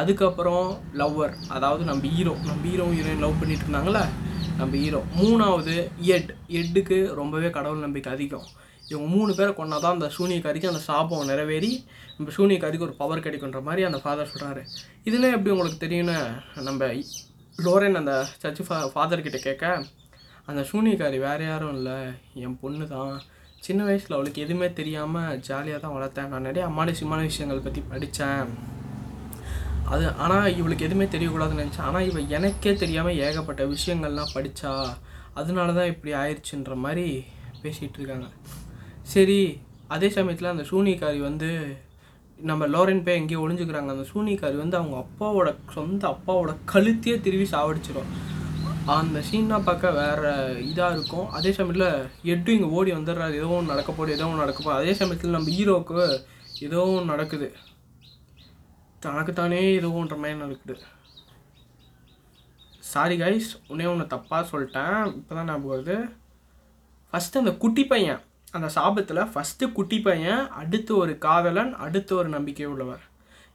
அதுக்கப்புறம் 0.00 0.66
லவ்வர் 1.00 1.32
அதாவது 1.48 1.82
நம்ம 1.84 2.10
ஹீரோ 2.16 2.34
நம்ம 2.48 2.60
ஹீரோ 2.64 2.86
ஹீரோயின் 2.96 3.22
லவ் 3.24 3.38
பண்ணிட்டு 3.40 3.64
இருந்தாங்களே 3.66 4.02
நம்ம 4.58 4.72
ஹீரோ 4.82 5.00
மூணாவது 5.20 5.76
எட் 6.16 6.32
எட்டுக்கு 6.60 6.98
ரொம்பவே 7.20 7.50
கடவுள் 7.56 7.86
நம்பிக்கை 7.86 8.12
அதிகம். 8.12 8.46
இவங்க 8.90 9.08
மூணு 9.14 9.32
பேரை 9.38 9.54
கொண்டா 9.54 9.78
தான் 9.78 9.96
அந்த 9.96 10.10
சூனியக்காரிக்கு 10.18 10.70
அந்த 10.72 10.82
சாபம் 10.88 11.26
நிறைவேறி 11.30 11.72
நம்ம 12.16 12.36
சூனியக்காரிக்கு 12.38 12.88
ஒரு 12.88 12.96
பவர் 13.02 13.24
கிடைக்குன்ற 13.26 13.62
மாதிரி 13.62 13.88
அந்த 13.88 14.00
ஃபாதர் 14.04 14.32
சொல்கிறாரு 14.34 14.62
இதெல்லாம் 15.04 15.34
எப்படி 15.36 15.54
உங்களுக்கு 15.56 15.84
தெரியும்னு 15.86 16.18
நம்ம 16.68 16.92
லோரன் 17.58 18.00
அந்த 18.02 18.14
சர்ச் 18.42 18.64
ஃபா 18.68 18.78
ஃபாதர்கிட்ட 18.94 19.40
கேட்க 19.48 19.64
அந்த 20.46 20.62
சூனியக்காரி 20.70 21.18
வேறு 21.28 21.44
யாரும் 21.46 21.76
இல்லை 21.78 21.98
என் 22.44 22.60
பொண்ணு 22.62 22.86
தான் 22.88 23.14
சின்ன 23.66 23.80
வயசில் 23.86 24.14
அவளுக்கு 24.16 24.42
எதுவுமே 24.44 24.68
தெரியாமல் 24.78 25.38
ஜாலியாக 25.48 25.80
தான் 25.82 25.94
வளர்த்தேன். 25.96 26.30
நான் 26.32 26.46
நிறைய 26.48 26.64
அமானுஷ்யமான 26.70 27.20
விஷயங்கள் 27.30 27.66
பற்றி 27.66 27.80
படித்தேன் 27.90 28.52
அது 29.92 30.04
ஆனால் 30.24 30.54
இவளுக்கு 30.58 30.86
எதுவுமே 30.86 31.06
தெரியக்கூடாதுன்னு 31.14 31.62
நினச்சேன். 31.64 31.88
ஆனால் 31.88 32.06
இவள் 32.08 32.32
எனக்கே 32.38 32.72
தெரியாமல் 32.82 33.20
ஏகப்பட்ட 33.26 33.62
விஷயங்கள்லாம் 33.74 34.34
படித்தா 34.36 34.72
அதனால 35.40 35.74
தான் 35.78 35.90
இப்படி 35.92 36.12
ஆயிடுச்சுன்ற 36.22 36.74
மாதிரி 36.84 37.06
பேசிகிட்டு 37.62 37.98
இருக்காங்க. 38.00 38.28
சரி 39.14 39.38
அதே 39.94 40.08
சமயத்தில் 40.16 40.52
அந்த 40.54 40.64
சூனிகாரி 40.72 41.20
வந்து 41.28 41.50
நம்ம 42.50 42.66
லோரன் 42.74 43.04
போய் 43.06 43.18
எங்கேயோ 43.20 43.40
ஒளிஞ்சுக்கிறாங்க. 43.44 43.90
அந்த 43.94 44.06
சூனிகாரி 44.12 44.56
வந்து 44.64 44.78
அவங்க 44.80 44.96
அப்பாவோட 45.04 45.48
சொந்த 45.76 46.02
அப்பாவோட 46.14 46.52
கழுத்தையே 46.72 47.16
திருவி 47.26 47.46
சாவடிச்சிடும் 47.54 48.12
அந்த 48.86 49.18
சீன்லாம் 49.28 49.66
பார்க்க 49.66 49.90
வேற 49.90 50.30
இதாக 50.68 50.94
இருக்கும். 50.96 51.26
அதே 51.28 51.52
சமயத்தில் 51.52 52.06
எட்டும் 52.32 52.54
இங்கே 52.54 52.68
ஓடி 52.76 52.92
வந்துடுறாரு. 52.92 53.34
ஏதோ 53.40 53.48
ஒன்று 53.56 53.72
நடக்க 53.72 53.92
போடு 53.92 54.14
ஏதோ 54.16 54.24
ஒன்று 54.24 54.42
நடக்க 54.44 54.60
போகுது. 54.62 54.80
அதே 54.82 54.94
சமயத்தில் 55.00 55.36
நம்ம 55.36 55.50
ஹீரோவுக்கு 55.56 56.22
ஏதோ 56.66 56.80
ஒன்று 56.82 57.12
நடக்குது. 57.12 57.48
தனக்குத்தானே 59.00 59.60
ஏதோ 59.80 59.90
ஒன்ற 60.00 60.16
மாதிரி 60.22 60.38
நடக்குது. 60.38 60.76
சாரி 62.92 63.16
கைஸ் 63.20 63.50
உன்னே 63.68 63.86
ஒன்று 63.92 64.12
தப்பாக 64.14 64.42
சொல்லிட்டேன். 64.52 64.98
இப்போ 65.18 65.34
தான் 65.34 65.48
ஞாபகம் 65.50 65.72
வருது. 65.74 65.98
ஃபஸ்ட்டு 67.12 67.42
அந்த 67.42 67.52
குட்டி 67.64 67.84
பையன் 67.84 68.20
அந்த 68.52 68.68
சாபத்தில் 68.76 69.30
ஃபஸ்ட்டு 69.32 69.72
குட்டி 69.72 70.00
பையன் 70.00 70.48
அடுத்து 70.48 70.96
ஒரு 70.96 71.18
காதலன் 71.18 71.74
அடுத்து 71.74 72.16
ஒரு 72.16 72.28
நம்பிக்கை 72.28 72.66
உள்ளவர் 72.66 73.04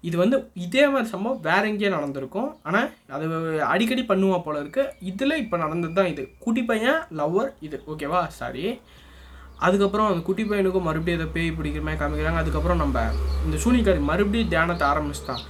இது 0.07 0.15
வந்து 0.23 0.37
இதே 0.65 0.83
மாதிரி 0.93 1.07
சம்பவம் 1.13 1.41
வேற 1.47 1.61
எங்கேயோ 1.71 1.91
நடந்திருக்கும். 1.95 2.49
ஆனால் 2.67 2.87
அது 3.15 3.25
அடிக்கடி 3.71 4.03
பண்ணுவா 4.11 4.37
போல 4.45 4.59
இருக்கு. 4.63 4.83
இதில் 5.11 5.41
இப்போ 5.43 5.57
நடந்தது 5.63 5.95
தான் 5.99 6.11
இது. 6.13 6.23
குட்டி 6.45 6.63
பையன் 6.69 7.01
லவ்வர் 7.19 7.51
இது. 7.67 7.79
ஓகேவா 7.93 8.21
சாரி 8.39 8.65
அதுக்கப்புறம் 9.65 10.07
அந்த 10.11 10.21
குட்டி 10.27 10.43
பையனுக்கும் 10.49 10.87
மறுபடியும் 10.87 11.19
அதை 11.19 11.27
பேய் 11.35 11.55
பிடிக்கிற 11.57 11.83
மாதிரி 11.87 11.99
காமிக்கிறாங்க. 12.01 12.39
அதுக்கப்புறம் 12.43 12.81
நம்ம 12.83 13.03
இந்த 13.47 13.57
சூனிக்காரி 13.65 14.01
மறுபடியும் 14.09 14.51
தியானத்தை 14.53 14.85
ஆரம்பிச்சுட்டான். 14.91 15.43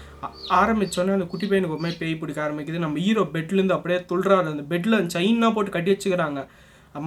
ஆரம்பித்தோடனே 0.59 1.15
அந்த 1.17 1.27
குட்டி 1.31 1.47
பையனுக்கு 1.49 1.75
ஒரு 1.77 1.83
மாதிரி 1.85 1.99
பேய் 2.01 2.19
பிடிக்க 2.21 2.39
ஆரம்பிக்குது. 2.45 2.83
நம்ம 2.85 2.99
ஹீரோ 3.05 3.23
பெட்லேருந்து 3.33 3.75
அப்படியே 3.77 3.97
துள்றாரு 4.11 4.53
அந்த 4.53 4.63
பெட்டில் 4.71 4.97
செயினாக 5.15 5.51
போட்டு 5.55 5.73
கட்டி 5.75 5.91
வச்சுக்கிறாங்க. 5.93 6.41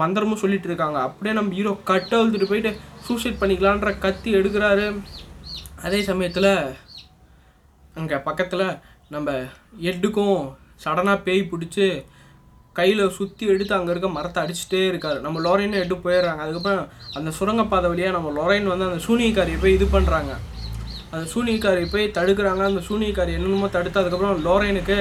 மந்திரமும் 0.02 0.42
சொல்லிட்டு 0.42 0.68
இருக்காங்க. 0.70 0.98
அப்படியே 1.08 1.34
நம்ம 1.38 1.54
ஹீரோ 1.58 1.72
கட் 1.90 2.12
அழுத்துட்டு 2.18 2.50
போயிட்டு 2.50 2.72
சூசைட் 3.06 3.40
பண்ணிக்கலான்ற 3.42 3.92
கத்தி 4.04 4.30
எடுக்கிறாரு. 4.40 4.86
அதே 5.86 6.00
சமயத்தில் 6.10 6.50
அங்கே 7.94 8.16
பக்கத்தில் 8.28 8.64
நம்ம 9.14 9.30
எட்டுக்கும் 9.90 10.38
சடனாக 10.84 11.24
பேய் 11.26 11.50
பிடிச்சி 11.52 11.86
கையில் 12.78 13.02
சுற்றி 13.16 13.44
எடுத்து 13.52 13.72
அங்கே 13.76 13.90
இருக்க 13.92 14.08
மரத்தை 14.16 14.40
அடிச்சுட்டே 14.42 14.82
இருக்காரு. 14.90 15.18
நம்ம 15.24 15.40
லொரைனும் 15.46 15.80
எட்டு 15.84 15.96
போயிடுறாங்க. 16.04 16.42
அதுக்கப்புறம் 16.44 16.84
அந்த 17.18 17.30
சுரங்கப்பாதை 17.38 17.88
வழியாக 17.92 18.16
நம்ம 18.16 18.32
லொரைன் 18.38 18.70
வந்து 18.72 18.88
அந்த 18.88 19.00
சூனியக்காரியை 19.06 19.58
போய் 19.62 19.76
இது 19.78 19.86
பண்ணுறாங்க 19.94 20.32
அந்த 21.12 21.24
சூனியக்காரியை 21.34 21.88
போய் 21.94 22.14
தடுக்கிறாங்க. 22.18 22.62
அந்த 22.70 22.82
சூனியக்காரி 22.88 23.34
என்னென்னமோ 23.38 23.70
தடுத்து 23.76 24.00
அதுக்கப்புறம் 24.02 24.44
லொரைனுக்கு 24.46 24.98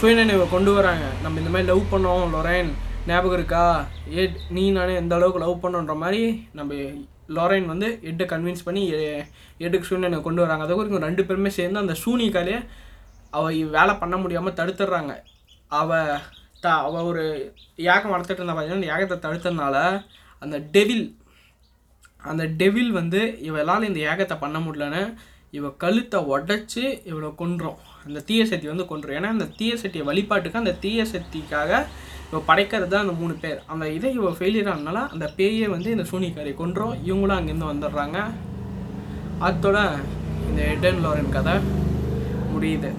சுயநினைவை 0.00 0.46
கொண்டு 0.54 0.72
வராங்க. 0.78 1.04
நம்ம 1.24 1.38
இந்த 1.42 1.52
மாதிரி 1.52 1.70
லவ் 1.72 1.90
பண்ணோம் 1.94 2.34
லொரைன். 2.36 2.72
ஞாபகம் 3.10 3.36
இருக்கா? 3.38 3.64
ஏ 4.16 4.22
நீ 4.56 4.64
நானே 4.76 4.94
எந்த 5.02 5.14
அளவுக்கு 5.18 5.42
லவ் 5.44 5.62
பண்ணுன்ற 5.64 5.94
மாதிரி 6.04 6.22
நம்ம 6.58 6.74
லொரைன் 7.28 7.64
வந்து 7.64 7.98
எட்டை 8.02 8.24
கன்வின்ஸ் 8.24 8.64
பண்ணி 8.64 8.88
எ- 8.88 9.26
எட்டுக்கு 9.58 9.84
சூனியனை 9.90 10.20
கொண்டு 10.20 10.40
வராங்க. 10.42 10.64
அதுக்கப்புறம் 10.64 11.02
ரெண்டு 11.02 11.24
பேருமே 11.24 11.48
சேர்ந்து 11.48 11.78
அந்த 11.78 11.94
சூனிக்காலே 12.04 12.66
அவள் 13.30 13.64
வேலை 13.66 13.94
பண்ண 13.94 14.16
முடியாமல் 14.16 14.52
தடுத்துடுறாங்க. 14.52 15.16
அவள் 15.66 16.18
த 16.60 16.70
அவள் 16.70 17.02
ஒரு 17.02 17.54
யாகம் 17.76 18.12
வளர்த்துட்டு 18.12 18.30
இருந்தா 18.30 18.56
பார்த்தீங்கன்னா 18.56 18.90
அந்த 18.90 18.92
யாகத்தை 18.92 19.18
தடுத்ததுனால 19.18 20.04
அந்த 20.38 20.58
டெவில் 20.58 21.16
அந்த 22.16 22.44
டெவில் 22.44 22.90
வந்து 22.90 23.40
இவளால் 23.40 23.94
இந்த 23.94 24.00
யாகத்தை 24.00 24.38
பண்ண 24.38 24.58
முடியலன்னு 24.58 25.14
இவ 25.50 25.70
கழுத்தை 25.70 26.20
உடச்சி 26.20 27.06
இவளை 27.06 27.28
கொன்றோம். 27.28 27.76
அந்த 28.06 28.20
தீய 28.20 28.46
சக்தி 28.46 28.68
வந்து 28.68 28.84
கொன்றோம். 28.84 29.12
ஏன்னா 29.16 29.26
அந்த 29.26 29.44
தீய 29.44 29.76
சக்தியை 29.76 30.06
வழிபாட்டுக்கு 30.06 30.58
அந்த 30.58 30.72
தீய 30.72 31.04
சக்திக்காக 31.04 31.86
இவ 32.30 32.38
படைக்கிறது 32.48 32.90
தான் 32.92 33.04
அந்த 33.04 33.14
மூணு 33.20 33.34
பேர். 33.44 33.58
அந்த 33.72 33.84
இதை 33.96 34.08
இவ 34.18 34.30
ஃபெயிலியர் 34.38 34.70
ஆனால 34.74 35.00
அந்த 35.14 35.26
பேயே 35.38 35.66
வந்து 35.74 35.88
இந்த 35.94 36.06
சூனிக்காரை 36.10 36.52
கொன்றோம். 36.60 36.94
இவங்களும் 37.08 37.38
அங்கேருந்து 37.38 37.72
வந்துடுறாங்க. 37.72 38.18
அதோட 39.48 39.78
இந்த 40.48 40.60
எடன் 40.74 41.02
லோரன் 41.04 41.34
கதை 41.36 41.54
முடியுது. 42.54 42.90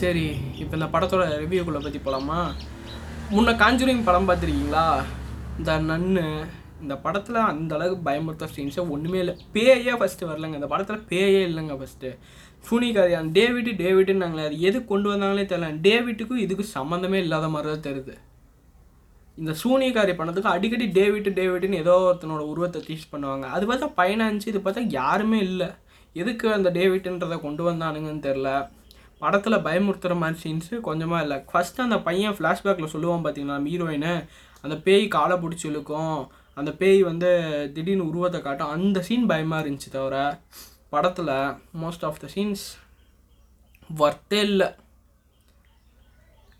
சரி 0.00 0.26
இப்போ 0.62 0.74
இந்த 0.78 0.88
படத்தோட 0.94 1.24
ரிவ்யூக்குள்ளே 1.42 1.82
பற்றி 1.84 2.00
போகலாமா 2.06 2.38
முன்ன 3.34 3.52
காஞ்சூரிங் 3.60 4.06
படம் 4.08 4.28
பார்த்துருக்கீங்களா? 4.28 4.86
இந்த 5.58 5.72
நன்னு 5.90 6.24
இந்த 6.82 6.94
படத்தில் 7.04 7.38
அந்த 7.50 7.72
அளவுக்கு 7.76 8.06
பயமுறுத்த 8.08 8.46
சீன்ஸே 8.54 8.82
ஒன்றுமே 8.94 9.18
இல்லை. 9.22 9.34
பேயே 9.54 9.92
ஃபஸ்ட்டு 10.00 10.28
வரலங்க. 10.30 10.58
இந்த 10.60 10.68
படத்தில் 10.72 11.06
பேயே 11.10 11.40
இல்லைங்க 11.48 11.76
ஃபஸ்ட்டு 11.80 12.10
சூனிகாரி 12.68 13.12
அந்த 13.18 13.32
டேவிட்டு 13.38 13.72
டேவிட்டுன்னு 13.80 14.22
நாங்களே 14.24 14.46
அது 14.48 14.56
எது 14.68 14.78
கொண்டு 14.90 15.08
வந்தாங்களே 15.10 15.44
தெரியல. 15.50 15.68
டேவிட்டுக்கும் 15.86 16.42
இதுக்கும் 16.44 16.74
சம்மந்தமே 16.76 17.18
இல்லாத 17.24 17.48
மாதிரி 17.54 17.68
தான் 17.72 17.86
தெரியுது. 17.88 18.14
இந்த 19.40 19.52
சூனியக்காரி 19.62 20.12
பண்ணதுக்கு 20.18 20.54
அடிக்கடி 20.54 20.86
டேவிட் 20.98 21.28
டேவிட்னு 21.38 21.82
ஏதோ 21.84 21.94
ஒருத்தனோட 22.06 22.42
உருவத்தை 22.52 22.80
டீச் 22.86 23.10
பண்ணுவாங்க. 23.12 23.46
அது 23.56 23.64
பார்த்தா 23.70 23.88
பைனான்ஸ் 24.00 24.48
இது 24.50 24.60
பார்த்தா 24.66 24.82
யாருமே 25.00 25.38
இல்லை. 25.50 25.68
எதுக்கு 26.22 26.46
அந்த 26.56 26.68
டேவிட்ன்றதை 26.78 27.36
கொண்டு 27.46 27.62
வந்தானுங்கன்னு 27.68 28.26
தெரில 28.28 28.50
படத்தில் 29.22 29.64
பயமுறுத்துகிற 29.66 30.14
மாதிரி 30.22 30.38
சீன்ஸு 30.44 30.74
கொஞ்சமாக 30.88 31.24
இல்லை. 31.24 31.36
ஃபஸ்ட்டு 31.50 31.84
அந்த 31.86 31.98
பையன் 32.08 32.36
ஃப்ளாஷ்பேக்கில் 32.38 32.92
சொல்லுவான் 32.94 33.24
பார்த்தீங்களா 33.26 33.58
ஹீரோயினு 33.66 34.14
அந்த 34.64 34.76
பேய் 34.86 35.04
காலை 35.16 35.36
பிடிச்சி 35.42 35.66
இழுக்கும். 35.70 36.18
அந்த 36.60 36.70
பேய் 36.80 37.00
வந்து 37.10 37.30
திடீர்னு 37.74 38.08
உருவத்தை 38.10 38.40
காட்டும். 38.42 38.72
அந்த 38.76 38.98
சீன் 39.08 39.28
பயமாக 39.32 39.62
இருந்துச்சு 39.62 39.90
தவிர 39.96 40.16
படத்தில் 40.94 41.32
மோஸ்ட் 41.82 42.04
ஆஃப் 42.08 42.20
த 42.24 42.28
சீன்ஸ் 42.34 42.64
ஒர்த்தே 44.02 44.40
இல்லை. 44.50 44.68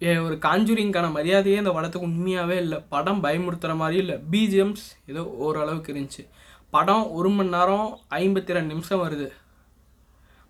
ஒரு 0.01 0.35
காஞ்சூரிங்கான 0.35 1.11
மரியாதையே 1.13 1.57
இந்த 1.57 1.73
படத்துக்கு 1.73 2.09
உண்மையாகவே 2.09 2.57
இல்லை. 2.57 2.79
படம் 2.89 3.23
பயமுறுத்துகிற 3.23 3.77
மாதிரி 3.77 3.99
இல்லை. 3.99 4.17
பிஜிஎம்ஸ் 4.31 4.85
ஏதோ 5.07 5.25
ஓரளவுக்கு 5.25 5.93
இருந்துச்சு. 5.93 6.29
படம் 6.71 7.11
ஒரு 7.11 7.29
மணி 7.29 7.49
நேரம் 7.49 7.99
ஐம்பத்தி 8.11 8.57
ரெண்டு 8.57 8.73
நிமிஷம் 8.75 9.03
வருது. 9.03 9.29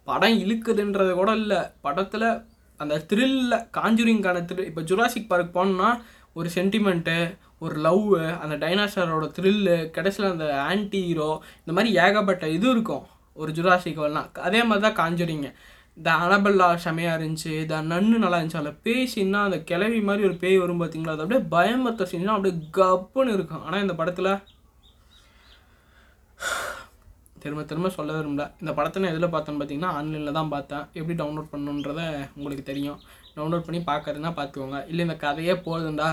படம் 0.05 0.39
இழுக்குதுன்றது 0.39 1.13
கூட 1.13 1.33
இல்லை. 1.33 1.57
படத்தில் 1.81 2.29
அந்த 2.77 3.05
த்ரில்லில் 3.09 3.67
காஞ்சூரிங்கான 3.79 4.45
த்ரில் 4.45 4.65
இப்போ 4.65 4.83
ஜுராசிக் 4.83 5.29
பார்க் 5.29 5.57
போனோம்னா 5.57 6.01
ஒரு 6.33 6.51
சென்டிமெண்ட்டு 6.55 7.37
ஒரு 7.59 7.81
லவ்வு 7.81 8.39
அந்த 8.39 8.67
டைனாசரோட 8.67 9.27
த்ரில்லு 9.37 9.91
கடைசியில் 9.91 10.31
அந்த 10.31 10.61
ஆன்டி 10.61 11.03
ஹீரோ 11.05 11.43
இந்த 11.59 11.73
மாதிரி 11.73 11.99
ஏகப்பட்ட 11.99 12.49
இது 12.49 12.71
இருக்கும். 12.71 13.07
ஒரு 13.35 13.53
ஜுராசிக் 13.53 13.95
வரலாம் 13.95 14.29
அதே 14.33 14.63
மாதிரி 14.63 14.93
தான் 14.93 14.99
காஞ்சூரிங்க. 15.01 15.55
இந்த 15.99 16.11
அனபெல்லா 16.25 16.67
செமையாக 16.85 17.19
இருந்துச்சு. 17.19 17.53
இந்த 17.65 17.77
நன்னு 17.93 18.17
நல்லா 18.25 18.39
இருந்துச்சு. 18.39 18.61
அதில் 18.63 18.81
பேய் 18.87 19.11
சீன்னா 19.13 19.41
அந்த 19.49 19.59
கிளவி 19.71 20.01
மாதிரி 20.09 20.27
ஒரு 20.29 20.37
பேய் 20.43 20.63
வரும் 20.63 20.83
பார்த்தீங்களா 20.83 21.15
அது 21.15 21.25
அப்படியே 21.25 21.43
பயமத்த 21.55 22.09
சீன்னா 22.13 22.35
அப்படியே 22.37 22.57
கப்புன்னு 22.79 23.35
இருக்கும். 23.37 23.65
ஆனால் 23.67 23.85
இந்த 23.85 23.97
படத்தில் 24.01 24.31
திரும்ப 27.43 27.63
திரும்ப 27.71 27.89
சொல்ல 27.97 28.13
விரும்பல. 28.19 28.45
இந்த 28.63 28.73
படத்தை 28.77 29.01
நான் 29.03 29.13
எதில் 29.15 29.33
பார்த்தேன்னு 29.35 29.61
பார்த்தீங்கன்னா 29.61 29.91
ஆன்லைனில் 29.99 30.37
தான் 30.39 30.53
பார்த்தேன். 30.55 30.85
எப்படி 30.99 31.15
டவுன்லோட் 31.21 31.53
பண்ணுன்றத 31.53 32.01
உங்களுக்கு 32.37 32.65
தெரியும். 32.71 32.99
டவுன்லோட் 33.37 33.67
பண்ணி 33.67 33.81
பார்க்கறதுனா 33.91 34.33
பார்த்துக்கோங்க. 34.39 34.79
இல்லை 34.91 35.03
இந்த 35.07 35.17
கதையே 35.25 35.55
போதுண்டா 35.67 36.09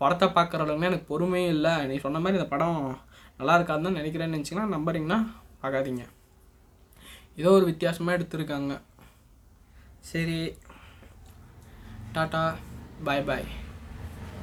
படத்தை 0.00 0.26
பார்க்குற 0.38 0.62
அளவுக்கு 0.64 0.88
எனக்கு 0.90 1.10
பொறுமையும் 1.10 1.52
இல்லை. 1.56 1.74
நீ 1.90 1.96
சொன்ன 2.06 2.20
மாதிரி 2.24 2.38
இந்த 2.40 2.48
படம் 2.54 2.80
நல்லா 3.40 3.54
இருக்காதுன்னு 3.58 3.88
தான் 3.88 4.00
நினைக்கிறேன்னு 4.00 4.36
நினச்சிங்கன்னா 4.36 4.74
நம்புறீங்கன்னா 4.76 5.18
பார்க்காதீங்க. 5.62 6.04
ஏதோ 7.40 7.52
ஒரு 7.58 7.66
வித்தியாசமாக 7.70 8.16
எடுத்திருக்காங்க. 8.18 8.74
சரி 10.04 10.38
டாட்டா 12.14 12.42
பாய் 13.04 13.24
பாய் 13.24 13.46